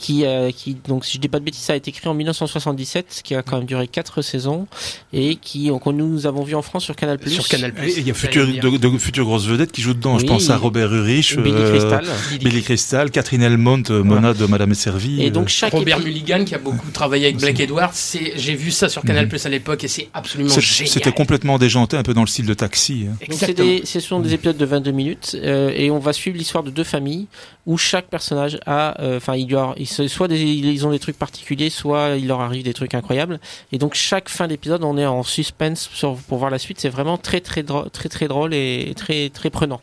[0.00, 2.14] qui, euh, qui donc si je dis pas de bêtises, ça a été créé en
[2.14, 4.66] 1977, qui a quand même duré quatre saisons
[5.12, 7.18] et qui que nous avons vu en France sur Canal+.
[7.28, 7.72] Sur Canal+.
[7.84, 10.18] Et il y a futur, de, de, futures grosses vedettes qui jouent dedans.
[10.18, 12.04] Je pense à Robert Urich, Billy euh, Crystal,
[12.40, 15.22] Billy Crystal, Catherine Elmont, euh, Mona de Madame est servie.
[15.22, 18.54] Et donc chaque Robert épi- Mulligan qui a beaucoup travaillé avec Black Edwards, c'est j'ai
[18.54, 20.88] vu ça sur Canal Plus à l'époque et c'est absolument génial.
[20.90, 23.06] C'était complètement déjanté, un peu dans le style de Taxi.
[23.10, 23.16] hein.
[23.28, 26.38] Donc c'est des, ce sont des épisodes de 22 minutes euh, et on va suivre
[26.38, 27.26] l'histoire de deux familles
[27.66, 31.70] où chaque personnage a, euh, enfin il il soit des, ils ont des trucs particuliers,
[31.70, 33.40] soit il leur arrive des trucs incroyables.
[33.72, 35.88] Et donc chaque fin d'épisode, on est en suspense
[36.28, 36.80] pour voir la suite.
[36.80, 39.80] C'est vraiment très très drôle, très très drôle et très très prenant.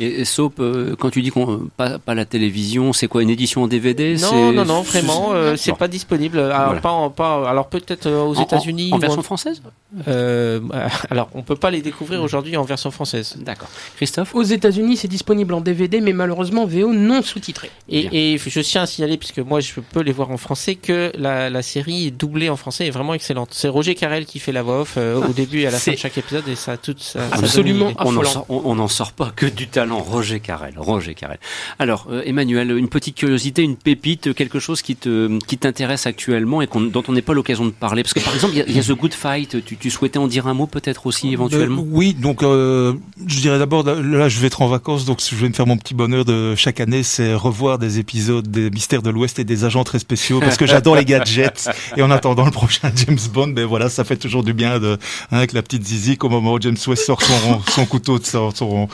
[0.00, 3.30] Et, et Soap, euh, quand tu dis qu'on pas, pas la télévision, c'est quoi une
[3.30, 6.38] édition en DVD Non, non, non, vraiment, euh, c'est pas disponible.
[6.38, 6.80] Alors, Voilà.
[6.80, 8.90] pas, en- pas, alors peut-être euh, aux En- en- États-Unis.
[8.92, 9.62] en version française?
[10.08, 10.60] Euh,
[11.10, 13.36] Alors, on peut pas les découvrir aujourd'hui en version française.
[13.38, 13.68] D'accord.
[13.96, 14.34] Christophe?
[14.34, 17.70] Aux États-Unis, c'est disponible en DVD, mais malheureusement VO non sous-titré.
[17.88, 21.12] Et, et je tiens à signaler, puisque moi je peux les voir en français, que
[21.16, 23.50] la, la série doublée en français est vraiment excellente.
[23.52, 25.92] C'est Roger Carrel qui fait la voix off euh, au début et à la fin
[25.92, 28.88] de chaque épisode, et ça a toute ça, absolument on n'en sort, on- on n'en
[28.88, 29.98] sort pas que du talent.
[29.98, 31.38] Roger Carrel, Roger Carrel.
[31.78, 36.62] Alors, euh, Emmanuel, une petite curiosité, une pépite, quelque chose qui te qui t'intéresse actuellement
[36.62, 38.02] et dont on n'est pas l'occasion de parler?
[38.02, 39.64] Parce que par exemple, il y, a- il y a The Good Fight.
[39.64, 41.82] Tu, tu souhaitais en dire un mot peut-être aussi éventuellement?
[41.82, 42.94] Euh, oui, donc euh,
[43.26, 45.76] je dirais d'abord, là je vais être en vacances, donc je vais me faire mon
[45.76, 49.64] petit bonheur de chaque année, c'est revoir des épisodes des Mystères de l'Ouest et des
[49.64, 51.68] agents très spéciaux, parce que j'adore les gadgets.
[51.96, 54.98] Et en attendant le prochain James Bond, ben voilà, ça fait toujours du bien de,
[55.32, 58.24] hein, avec la petite Zizi, au moment où James West sort son, son couteau de
[58.24, 58.88] son-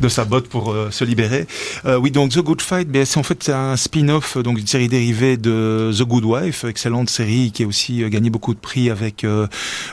[0.00, 1.46] de sa botte pour euh, se libérer.
[1.84, 4.66] Euh, oui, donc The Good Fight, ben, c'est en fait un spin-off, euh, donc une
[4.66, 8.90] série dérivée de The Good Wife, excellente série qui a aussi gagné beaucoup de prix
[8.90, 9.26] avec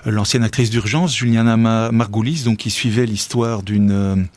[0.05, 4.27] l'ancienne actrice d'urgence Juliana Ma- Margulis, donc qui suivait l'histoire d'une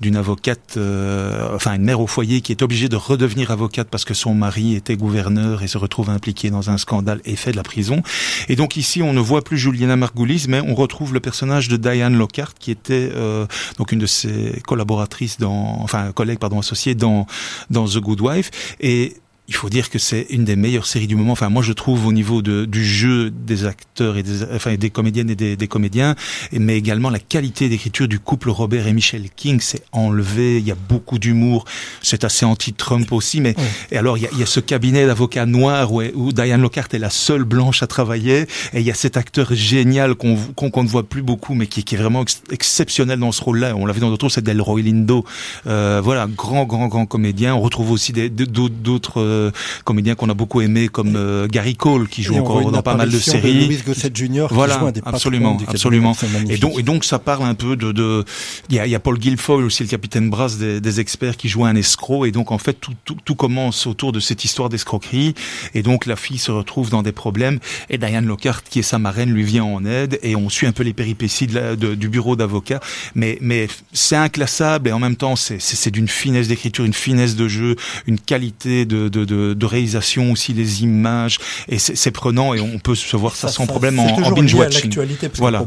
[0.00, 4.04] d'une avocate, euh, enfin une mère au foyer qui est obligée de redevenir avocate parce
[4.04, 7.56] que son mari était gouverneur et se retrouve impliqué dans un scandale et fait de
[7.56, 8.02] la prison.
[8.48, 11.76] Et donc ici, on ne voit plus Juliana Margulis, mais on retrouve le personnage de
[11.76, 13.46] Diane Lockhart qui était euh,
[13.78, 17.26] donc une de ses collaboratrices dans, enfin collègue pardon associée dans
[17.68, 19.16] dans The Good Wife et
[19.50, 21.32] il faut dire que c'est une des meilleures séries du moment.
[21.32, 24.90] Enfin, moi, je trouve au niveau de, du jeu des acteurs et des, enfin, des
[24.90, 26.14] comédiennes et des, des comédiens,
[26.52, 30.58] mais également la qualité d'écriture du couple Robert et Michelle King, c'est enlevé.
[30.58, 31.64] Il y a beaucoup d'humour.
[32.00, 33.56] C'est assez anti-Trump aussi, mais
[33.90, 36.62] et alors il y a, il y a ce cabinet d'avocats noirs où, où Diane
[36.62, 38.42] Lockhart est la seule blanche à travailler,
[38.72, 41.82] et il y a cet acteur génial qu'on qu'on ne voit plus beaucoup, mais qui,
[41.82, 43.74] qui est vraiment ex- exceptionnel dans ce rôle-là.
[43.76, 45.24] On l'a vu dans d'autres, c'est Delroy Lindo.
[45.66, 47.56] Euh, voilà, grand, grand, grand comédien.
[47.56, 49.50] On retrouve aussi d'autres d'autres euh,
[49.84, 52.94] comédiens qu'on a beaucoup aimés, comme euh, Gary Cole, qui joue Et encore dans pas
[52.94, 53.66] mal de séries.
[53.66, 54.46] Louis Gossett Jr.
[54.48, 56.14] qui Voilà, joue un des absolument, cabinet, absolument.
[56.48, 58.24] Et donc, et donc, ça parle un peu de, de,
[58.68, 61.36] il y a, il y a Paul Guilfoyle aussi, le capitaine Brass des, des experts,
[61.36, 62.26] qui joue un escroc.
[62.26, 65.34] Et donc, en fait, tout, tout, tout commence autour de cette histoire d'escroquerie.
[65.74, 67.58] Et donc, la fille se retrouve dans des problèmes.
[67.88, 70.18] Et Diane Lockhart, qui est sa marraine, lui vient en aide.
[70.22, 72.80] Et on suit un peu les péripéties de la- de- du bureau d'avocat.
[73.14, 76.92] Mais, mais c'est inclassable et en même temps, c'est, c'est, c'est d'une finesse d'écriture, une
[76.94, 77.76] finesse de jeu,
[78.06, 81.38] une qualité de, de, de, de réalisation aussi, les images.
[81.68, 84.16] Et c'est, prenant et on peut se voir ça, Ça, sans ça, problème en, en
[84.16, 84.82] toujours binge lié à watching.
[84.84, 85.64] l'actualité, parce qu'on Voilà.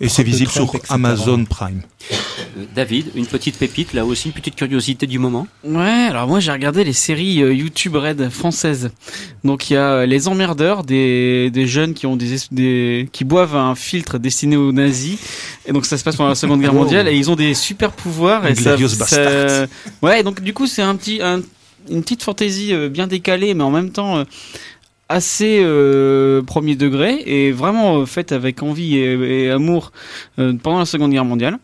[0.00, 0.94] Et c'est visible Trump, sur etc.
[0.94, 1.82] Amazon Prime.
[2.12, 5.46] Euh, David, une petite pépite, là aussi, une petite curiosité du moment.
[5.64, 8.90] Ouais, alors moi j'ai regardé les séries euh, YouTube Red françaises.
[9.42, 13.24] Donc il y a Les Emmerdeurs, des, des jeunes qui ont des, es- des qui
[13.24, 15.18] boivent un filtre destiné aux nazis.
[15.66, 17.92] Et donc ça se passe pendant la Seconde Guerre mondiale et ils ont des super
[17.92, 18.46] pouvoirs.
[18.46, 19.66] Et ça, ça-
[20.02, 21.40] ouais, donc du coup c'est un petit un-
[21.90, 24.24] une petite fantaisie euh, bien décalée, mais en même temps euh,
[25.08, 29.92] assez euh, premier degré et vraiment euh, faite avec envie et, et amour
[30.38, 31.58] euh, pendant la Seconde Guerre mondiale.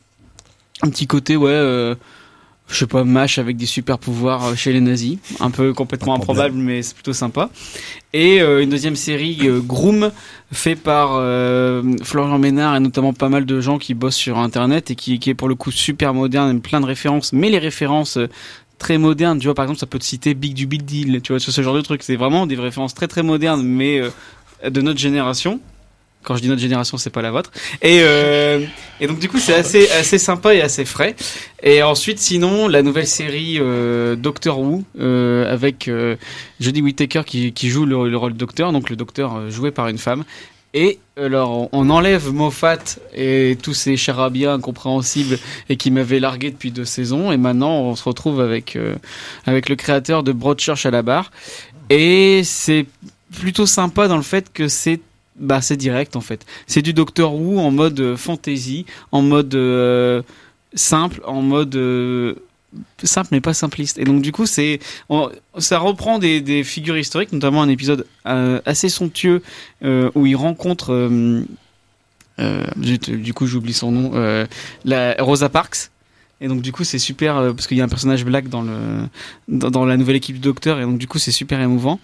[0.83, 1.51] Un petit côté ouais.
[2.69, 5.19] je sais pas, Mash avec des super pouvoirs chez les nazis.
[5.41, 7.51] Un peu complètement improbable, mais c'est plutôt sympa.
[8.15, 10.11] Et une deuxième série, Groom,
[10.53, 11.11] fait par
[12.03, 15.29] Florian Ménard et notamment pas mal de gens qui bossent sur Internet et qui, qui
[15.29, 18.19] est pour le coup super moderne, plein de références, mais les références
[18.81, 21.33] très modernes, tu vois, par exemple, ça peut te citer Big du Big Deal, tu
[21.33, 22.03] vois, ce genre de truc.
[22.03, 24.11] C'est vraiment des références très très modernes, mais euh,
[24.69, 25.61] de notre génération.
[26.23, 27.51] Quand je dis notre génération, c'est pas la vôtre.
[27.81, 28.61] Et, euh,
[29.01, 31.17] et donc du coup, c'est assez assez sympa et assez frais.
[31.63, 35.91] Et ensuite, sinon, la nouvelle série euh, Doctor Who euh, avec
[36.61, 40.25] Jodie Whittaker qui, joue le, le rôle docteur, donc le docteur joué par une femme,
[40.73, 42.79] Et alors, on- enlève Moffat
[43.15, 47.33] et tous ces charabia incompréhensibles et qui m'avaient largué depuis deux saisons.
[47.33, 48.95] Et maintenant, on se retrouve avec, euh,
[49.47, 51.33] avec le créateur de Broadchurch à la barre.
[51.91, 52.87] Et c'est
[53.37, 55.01] plutôt sympa dans le fait que c'est
[55.37, 56.45] bah direct en fait.
[56.67, 60.23] C'est du Doctor Who en mode euh, fantasy, en mode euh,
[60.75, 61.77] simple, en mode
[63.03, 63.99] simple mais pas simpliste.
[63.99, 64.81] Et donc du coup c'est
[65.59, 69.43] ça reprend des, figures historiques, notamment un épisode euh, assez somptueux
[69.85, 74.47] euh, où il rencontre euh, du coup j'oublie son nom,
[75.19, 75.91] Rosa Parks.
[76.43, 78.63] Et donc du coup c'est super euh, parce qu'il y a un personnage black dans
[78.63, 79.09] le
[79.49, 82.01] dans, la nouvelle équipe du Docteur et donc du coup c'est super émouvant.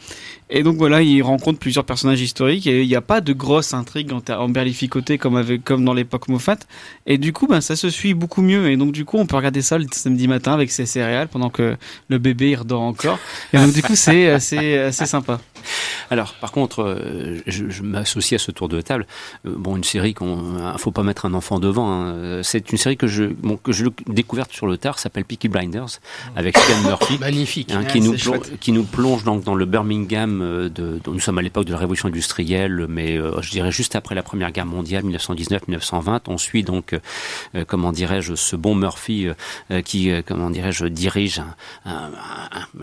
[0.51, 3.73] Et donc voilà, il rencontre plusieurs personnages historiques et il n'y a pas de grosse
[3.73, 6.59] intrigue en, en berlificoté comme avec comme dans l'époque Moffat.
[7.07, 9.37] Et du coup ben ça se suit beaucoup mieux et donc du coup on peut
[9.37, 11.77] regarder ça le samedi matin avec ses céréales pendant que
[12.09, 13.19] le bébé il redort encore.
[13.55, 15.41] Et donc du coup c'est assez assez sympa.
[16.11, 19.07] Alors, par contre, euh, je, m'associe à ce tour de table.
[19.47, 21.91] Euh, bon, une série qu'on, euh, faut pas mettre un enfant devant.
[21.91, 22.07] hein.
[22.15, 23.87] Euh, C'est une série que je, bon, que je
[24.27, 26.01] découverte sur le tard, s'appelle Peaky Blinders,
[26.35, 27.71] avec Cillian Murphy, Magnifique.
[27.71, 31.21] hein, Ah, qui nous plonge, qui nous plonge donc dans le Birmingham euh, de, nous
[31.21, 34.51] sommes à l'époque de la Révolution industrielle, mais euh, je dirais juste après la Première
[34.51, 36.23] Guerre mondiale, 1919-1920.
[36.27, 36.99] On suit donc, euh,
[37.55, 39.35] euh, comment dirais-je, ce bon Murphy euh,
[39.71, 41.55] euh, qui, comment dirais-je, dirige un,
[41.85, 42.11] un,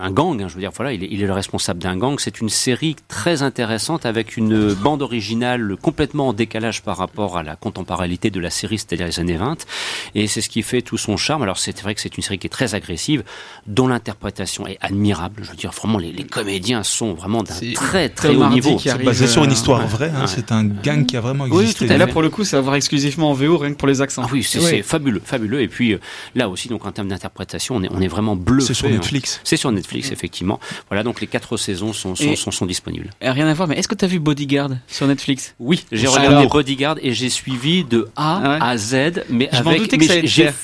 [0.06, 0.40] un gang.
[0.42, 2.16] hein, je veux dire, voilà, il est, il est le responsable d'un gang.
[2.18, 7.42] C'est une série très intéressante avec une bande originale complètement en décalage par rapport à
[7.42, 9.66] la contemporanéité de la série, c'est-à-dire les années 20.
[10.14, 11.33] Et c'est ce qui fait tout son charme.
[11.42, 13.24] Alors c'est vrai que c'est une série qui est très agressive,
[13.66, 15.42] dont l'interprétation est admirable.
[15.44, 18.76] Je veux dire, vraiment, les, les comédiens sont vraiment d'un C'est très très haut niveau.
[18.76, 19.86] qui arrive, Basé sur une euh, histoire ouais.
[19.86, 20.26] vraie, hein, Ouais.
[20.26, 21.86] c'est un gang qui a vraiment Oui, existé.
[21.86, 23.78] tout à Et là pour le coup c'est à voir exclusivement en VO rien que
[23.78, 24.22] pour les accents.
[24.24, 24.66] Ah oui, c'est Oui.
[24.68, 25.60] c'est fabuleux, fabuleux.
[25.60, 25.98] Et puis euh,
[26.34, 28.68] là aussi, donc en termes d'interprétation, on est, on est vraiment bluffé.
[28.68, 28.90] C'est sur hein.
[28.90, 29.40] Netflix.
[29.44, 30.60] C'est sur Netflix, effectivement.
[30.88, 33.10] Voilà, donc les quatre saisons sont, sont, Et- sont, sont disponibles.
[33.20, 35.54] Rien à voir mais est-ce que tu as vu Bodyguard sur Netflix?
[35.58, 38.94] Oui, j'ai regardé Bodyguard et j'ai suivi de A Ah ouais à Z,
[39.30, 40.54] mais Je avec, mais j'ai, plaire.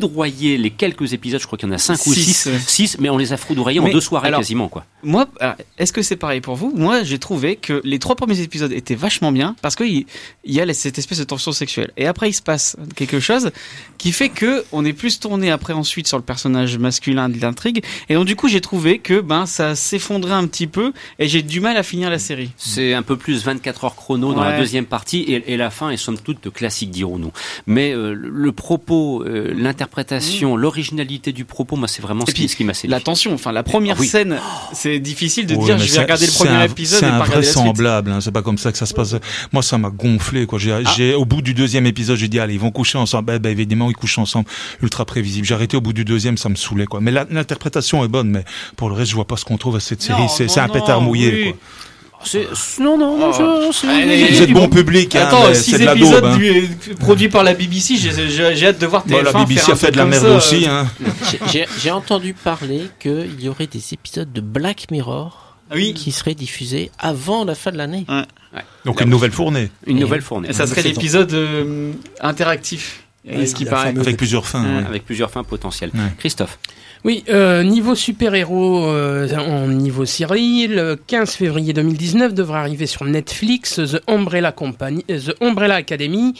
[0.00, 2.58] Foudroyé les quelques épisodes, je crois qu'il y en a cinq ou Six, six, ouais.
[2.66, 4.84] six, mais on les a foudroyés en deux soirées alors- quasiment, quoi.
[5.02, 6.72] Moi, alors, est-ce que c'est pareil pour vous?
[6.74, 10.04] Moi, j'ai trouvé que les trois premiers épisodes étaient vachement bien parce qu'il
[10.44, 11.92] il y a cette espèce de tension sexuelle.
[11.96, 13.50] Et après, il se passe quelque chose
[13.98, 17.84] qui fait que on est plus tourné après ensuite sur le personnage masculin de l'intrigue.
[18.08, 21.42] Et donc, du coup, j'ai trouvé que ben ça s'effondrait un petit peu et j'ai
[21.42, 22.50] du mal à finir la série.
[22.56, 25.90] C'est un peu plus 24 heures chrono dans la deuxième partie et, et la fin
[25.90, 27.32] est somme toute classique, dirons-nous.
[27.66, 29.85] Mais euh, le, le propos, euh, l'interprétation,
[30.56, 32.24] l'originalité du propos, moi, c'est vraiment.
[32.24, 32.90] Et ce, puis, qui, m'a séduit.
[32.90, 34.06] La tension, enfin la première Ah oui.
[34.08, 34.38] scène,
[34.72, 37.12] c'est difficile de Ouais, dire je vais regarder le premier un- épisode et C'est pas
[37.22, 37.56] regarder la suite.
[37.56, 39.14] invraisemblable, hein, c'est pas comme ça que ça se passe.
[39.52, 40.58] Moi, ça m'a gonflé, quoi.
[40.58, 40.80] J'ai, Ah.
[40.96, 43.26] j'ai, au bout du deuxième épisode, j'ai dit, allez, ils vont coucher ensemble.
[43.26, 44.46] Ben, ben, évidemment, ils couchent ensemble.
[44.82, 45.46] Ultra prévisible.
[45.46, 47.00] J'ai arrêté au bout du deuxième, ça me saoulait, quoi.
[47.00, 48.44] Mais l'interprétation est bonne, mais
[48.76, 50.22] pour le reste, je vois pas ce qu'on trouve à cette série.
[50.22, 51.44] Non, c'est, un pétard mouillé, oui.
[51.50, 51.58] quoi.
[52.24, 52.48] C'est-
[52.80, 53.32] Non, non, Oh.
[53.70, 56.22] je- c'est- Allez, Vous êtes bon public, hein, Attends, mais six c'est de la épisodes
[56.22, 56.36] daube, hein.
[56.36, 59.76] du- produits par la BBC, j'ai hâte de voir TF1 Bon, la BBC faire a
[59.76, 60.88] fait de la merde ça, aussi, hein.
[61.52, 65.94] J'ai- entendu parler qu'il y aurait des épisodes de Black Mirror Oui.
[65.94, 68.06] qui seraient diffusés avant la fin de l'année.
[68.84, 69.70] Donc, une nouvelle fournée.
[69.86, 70.52] Une Et- nouvelle fournée.
[70.52, 73.02] Ça serait l'épisode euh, interactif.
[73.28, 73.94] Et ce qui paraît.
[73.98, 74.84] Avec plusieurs fins, ouais.
[74.86, 75.90] Avec plusieurs fins potentielles.
[76.18, 76.58] Christophe.
[77.04, 83.04] Oui, euh, niveau super-héros euh, en niveau série, le 15 février 2019 devra arriver sur
[83.04, 86.34] Netflix The Umbrella Company, euh, The Umbrella Academy,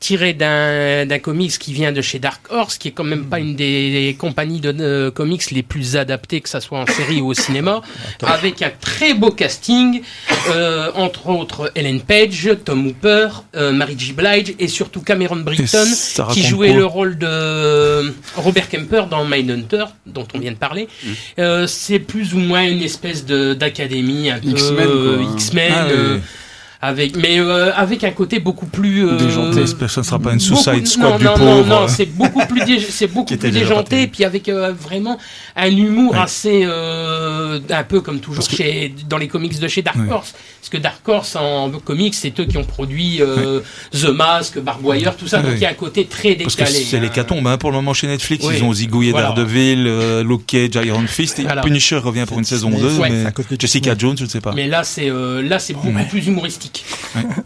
[0.00, 3.38] tiré d'un d'un comics qui vient de chez Dark Horse, qui est quand même pas
[3.38, 7.28] une des, compagnies de euh, comics les plus adaptées, que ça soit en série ou
[7.28, 7.82] au cinéma,
[8.22, 10.02] avec un très beau casting,
[10.48, 13.28] euh, entre autres Ellen Page, Tom Hooper,
[13.72, 14.12] Mary J.
[14.12, 15.86] Blige et surtout Cameron Britton
[16.32, 20.88] qui jouait quoi le rôle de Robert Kemper dans Mindhunter, dont on vient de parler.
[21.38, 25.84] Euh, c'est plus ou moins une espèce de d'académie un peu X-Men, euh, X-Men, Ah,
[25.86, 26.20] euh, oui.
[26.82, 30.18] Avec mais euh, avec un côté beaucoup plus euh, Déjanté, j'espère que ça ne sera
[30.18, 31.66] pas une beaucoup- Suicide Squad non, du non, pauvre.
[31.66, 34.12] Non, non, c'est beaucoup plus c'est beaucoup plus déjanté, terrible.
[34.12, 35.18] puis avec euh, vraiment
[35.56, 36.18] un humour Ouais.
[36.20, 40.10] assez euh, un peu comme toujours que- chez dans les comics de chez Dark Ouais.
[40.10, 40.32] Horse.
[40.60, 43.60] Parce que Dark Horse en comics, c'est eux qui ont produit euh,
[43.92, 45.38] The Mask, Barbwire, tout ça.
[45.38, 45.42] Ouais.
[45.44, 46.78] Donc il y a un côté très Parce que décalé.
[46.84, 47.00] c'est hein.
[47.00, 48.46] l'hécatombe hein, pour le moment chez Netflix.
[48.56, 49.28] Ils ont zigouillé Voilà.
[49.28, 51.38] Daredevil, euh, Luke Cage, Iron Fist.
[51.38, 51.62] Et Voilà.
[51.62, 52.98] Punisher revient pour une saison Disney, 2.
[53.00, 53.94] ouais, mais Jessica.
[53.98, 54.52] Jones, je ne sais pas.
[54.54, 56.06] Mais là, c'est euh, là, c'est beaucoup Ouais.
[56.08, 56.69] plus humoristique.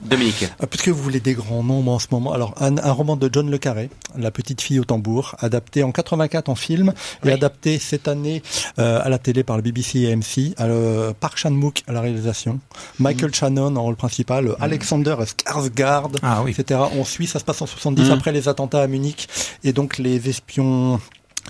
[0.03, 0.47] Dominique.
[0.61, 3.31] Ah, Puisque vous voulez des grands noms en ce moment, alors un, un roman de
[3.33, 6.93] John Le Carré, La petite fille au tambour, adapté en 84 en film
[7.25, 7.33] et Oui.
[7.33, 8.43] adapté cette année
[8.79, 12.01] euh, à la télé par le BBC et AMC, à le, Park Chan-wook à la
[12.01, 12.61] réalisation,
[12.99, 16.55] Michael Shannon en rôle principal, Alexander Skarsgård, Ah oui.
[16.57, 16.81] etc.
[16.97, 18.11] On suit, ça se passe en 70 Mhm.
[18.13, 19.29] après les attentats à Munich
[19.63, 21.01] et donc les espions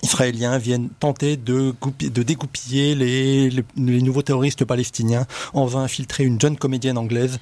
[0.03, 6.24] israéliens viennent tenter de, de dégoupiller les, les, les nouveaux terroristes palestiniens en faisant infiltrer
[6.24, 7.38] une jeune comédienne anglaise.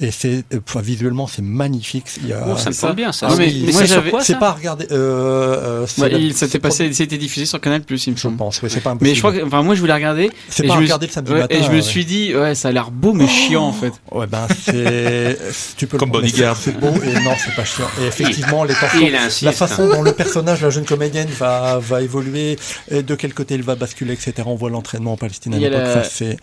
[0.00, 2.06] Et c'est, euh, enfin, visuellement, c'est magnifique.
[2.22, 3.28] Il y a, Oh, ça me semble bien, ça.
[3.30, 4.86] Ah mais- oui, mais c'est quoi, pas à regarder.
[4.92, 8.16] Euh, euh, la- il s'était c'est passé, pas- c'était diffusé sur Canal Plus, il me
[8.16, 8.36] Je semble.
[8.36, 10.30] pense, ouais, c'est pas Mais je crois que, enfin, moi, je voulais regarder.
[10.48, 11.54] C'est pas je à me- regarder le samedi ouais, matin.
[11.56, 11.82] Et je me ouais.
[11.82, 13.92] suis dit, ouais, ça a l'air beau, mais chiant, en fait.
[14.12, 15.38] Ouais, ben, c'est,
[15.76, 16.56] tu peux Comme le Bodyguard.
[16.56, 17.86] C'est beau et non, c'est pas chiant.
[18.02, 19.08] Et effectivement, les tensions,
[19.42, 22.56] la façon dont le personnage, la jeune comédienne, va, va évoluer,
[22.90, 24.34] et de quel côté il va basculer, etc.
[24.46, 25.78] On voit l'entraînement en Palestine à l'époque.
[25.80, 26.36] la- ça, c'est,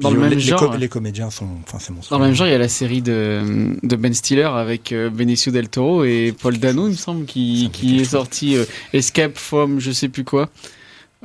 [0.00, 0.70] Dans le même les, genre.
[0.70, 1.92] co- les comédiens sont, enfin, c'est.
[2.10, 5.10] Dans le même genre, il y a la série de, de Ben Stiller avec euh,
[5.10, 8.64] Benicio del Toro et Paul Dano, il me semble, qui, qui est sorti euh,
[8.94, 10.48] Escape from je sais plus quoi.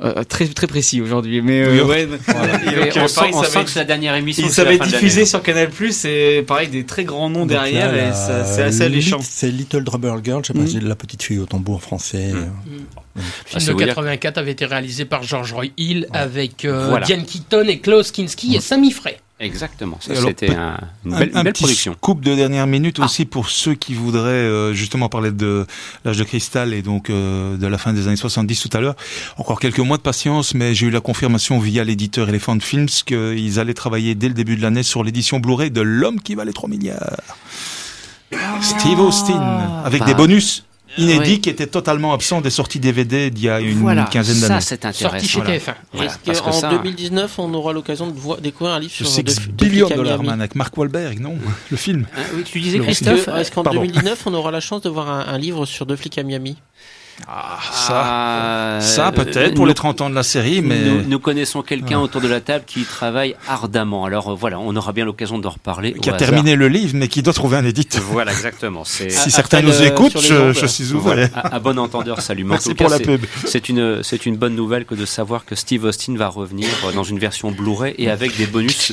[0.02, 2.02] Euh, très très précis aujourd'hui, mais euh, Oui, ouais.
[2.02, 4.46] Et donc, on sent, pareil, on ça sent va que c'est la dernière émission.
[4.46, 7.98] il s'avait diffusé sur Canal Plus et pareil des très grands noms Donc derrière là,
[7.98, 9.20] et la- c'est assez alléchant.
[9.22, 10.86] C'est Little Drummer Girl, je sais pas, Mm.
[10.86, 12.32] la petite fille au tambour français.
[12.32, 12.36] Mm.
[12.36, 12.40] euh,
[13.16, 13.22] Le
[13.54, 17.06] Ah, de vous dire- 84 avait été réalisé par George Roy Hill avec euh, Voilà.
[17.06, 19.16] Diane Keaton et Klaus Kinski et Sammy Frey.
[19.38, 19.98] Exactement.
[20.00, 21.92] Ça, c'était un- une Un, belle, un belle petit production.
[21.92, 23.04] scoop de dernière minute Ah.
[23.04, 25.66] aussi pour ceux qui voudraient euh, justement parler de
[26.06, 28.96] l'âge de cristal et donc euh, de la fin des années 70 tout à l'heure.
[29.36, 33.60] Encore quelques mois de patience, mais j'ai eu la confirmation via l'éditeur Elephant Films qu'ils
[33.60, 36.70] allaient travailler dès le début de l'année sur l'édition Blu-ray de L'homme qui valait 3
[36.70, 37.16] milliards.
[38.62, 39.38] Steve Austin,
[39.84, 40.64] avec bah, des bonus
[40.98, 41.38] inédits ouais.
[41.40, 44.60] qui étaient totalement absents des sorties DVD d'il y a une Voilà, quinzaine ça d'années.
[44.60, 45.26] c'est Sorti intéressant.
[45.26, 45.56] chez Voilà.
[45.58, 45.74] TF1.
[45.92, 49.14] Voilà, Est-ce qu'en ça- 2019, on aura l'occasion de voir, découvrir un livre Le sur
[49.14, 51.36] Six Billion Dollar Man avec Mark Wahlberg, non
[51.70, 52.06] Le film.
[52.16, 53.80] Hein, oui, tu disais Christophe est-ce qu'en Pardon.
[53.80, 56.56] 2019, on aura la chance de voir un, un livre sur deux flics à Miami?
[57.28, 57.58] Ah,
[57.88, 60.78] Ah, Ça, peut-être, euh, pour nous- les 30 ans de la série, mais...
[60.84, 62.02] Nous, nous connaissons quelqu'un Ah.
[62.02, 64.04] autour de la table qui travaille ardemment.
[64.04, 65.92] Alors euh, voilà, on aura bien l'occasion d'en reparler.
[65.94, 66.28] qui a hasard.
[66.28, 67.98] terminé le livre, mais qui doit trouver un édite.
[68.10, 68.84] Voilà, exactement.
[68.84, 71.30] Si certains nous écoutent, je, suis Voilà, ouvert.
[71.36, 72.44] à, à bon entendeur, salut.
[72.46, 73.24] En Merci tout pour cas, la pub.
[73.46, 77.02] C'est une, une bonne nouvelle que de savoir que Steve Austin va revenir euh, dans
[77.04, 78.92] une version Blu-ray et avec des bonus.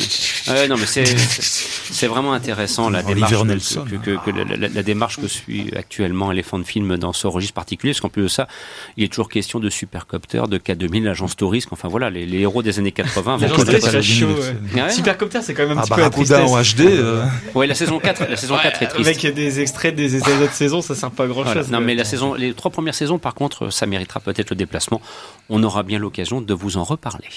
[0.70, 3.86] Non, mais c'est, vraiment intéressant la démarche que, Nelson.
[3.90, 7.54] que, que- que la, la- la démarche que suit actuellement Elephant Film dans ce registre
[7.56, 8.48] particulier, parce plus de ça,
[8.96, 11.70] il est toujours question de Supercopter, de K2000, l'agence Tourisme.
[11.74, 14.82] Enfin voilà, les, les héros des années 80 vont L'agence c'est chaud, ouais.
[14.82, 14.90] Ouais.
[14.90, 16.50] Supercopter, c'est quand même un Ah, petit peu la tristesse.
[16.50, 16.82] en HD.
[16.82, 19.10] euh, Ouais, la saison 4, la saison 4 est triste.
[19.24, 21.62] Avec des extraits des, des autres saisons, ça sert pas à grand Voilà.
[21.62, 21.72] chose.
[21.72, 25.02] Non, mais la saison, les trois premières saisons, par contre, ça méritera peut-être le déplacement.
[25.50, 27.28] On aura bien l'occasion de vous en reparler.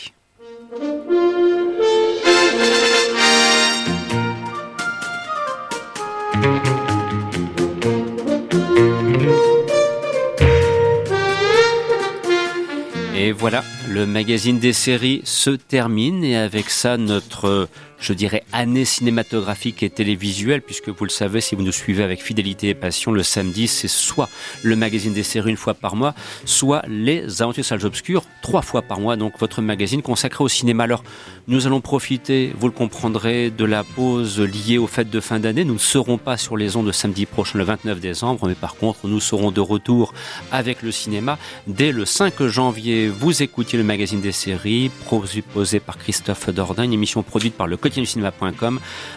[13.18, 16.22] Et voilà, le magazine des séries se termine.
[16.22, 17.66] Et avec ça notre,
[17.98, 22.22] je dirais, année cinématographique et télévisuelle, puisque vous le savez, si vous nous suivez avec
[22.22, 24.28] fidélité et passion, le samedi, c'est soit
[24.62, 28.82] le magazine des séries une fois par mois, soit les aventures salles obscures trois fois
[28.82, 30.84] par mois, donc votre magazine consacré au cinéma.
[30.84, 31.02] Alors,
[31.48, 35.64] nous allons profiter, vous le comprendrez, de la pause liée aux fêtes de fin d'année.
[35.64, 38.76] Nous ne serons pas sur les ondes de samedi prochain, le 29 décembre, mais par
[38.76, 40.12] contre, nous serons de retour
[40.52, 43.08] avec le cinéma dès le 5 janvier.
[43.08, 47.76] Vous écoutiez le magazine des séries, proposé par Christophe Dordain, une émission produite par le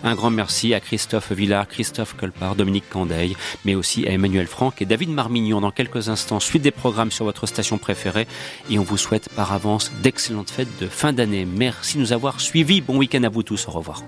[0.04, 4.82] Un grand merci à Christophe Villard, Christophe Colpart, Dominique Candeil, mais aussi à Emmanuel Franck
[4.82, 5.62] et David Marmignon.
[5.62, 8.28] Dans quelques instants, suite des programmes sur votre station préférée
[8.70, 11.46] et on vous souhaite par avance d'excellentes fêtes de fin d'année.
[11.46, 12.82] Merci de nous avoir suivis.
[12.82, 13.68] Bon week-end à vous tous.
[13.68, 14.04] Au revoir.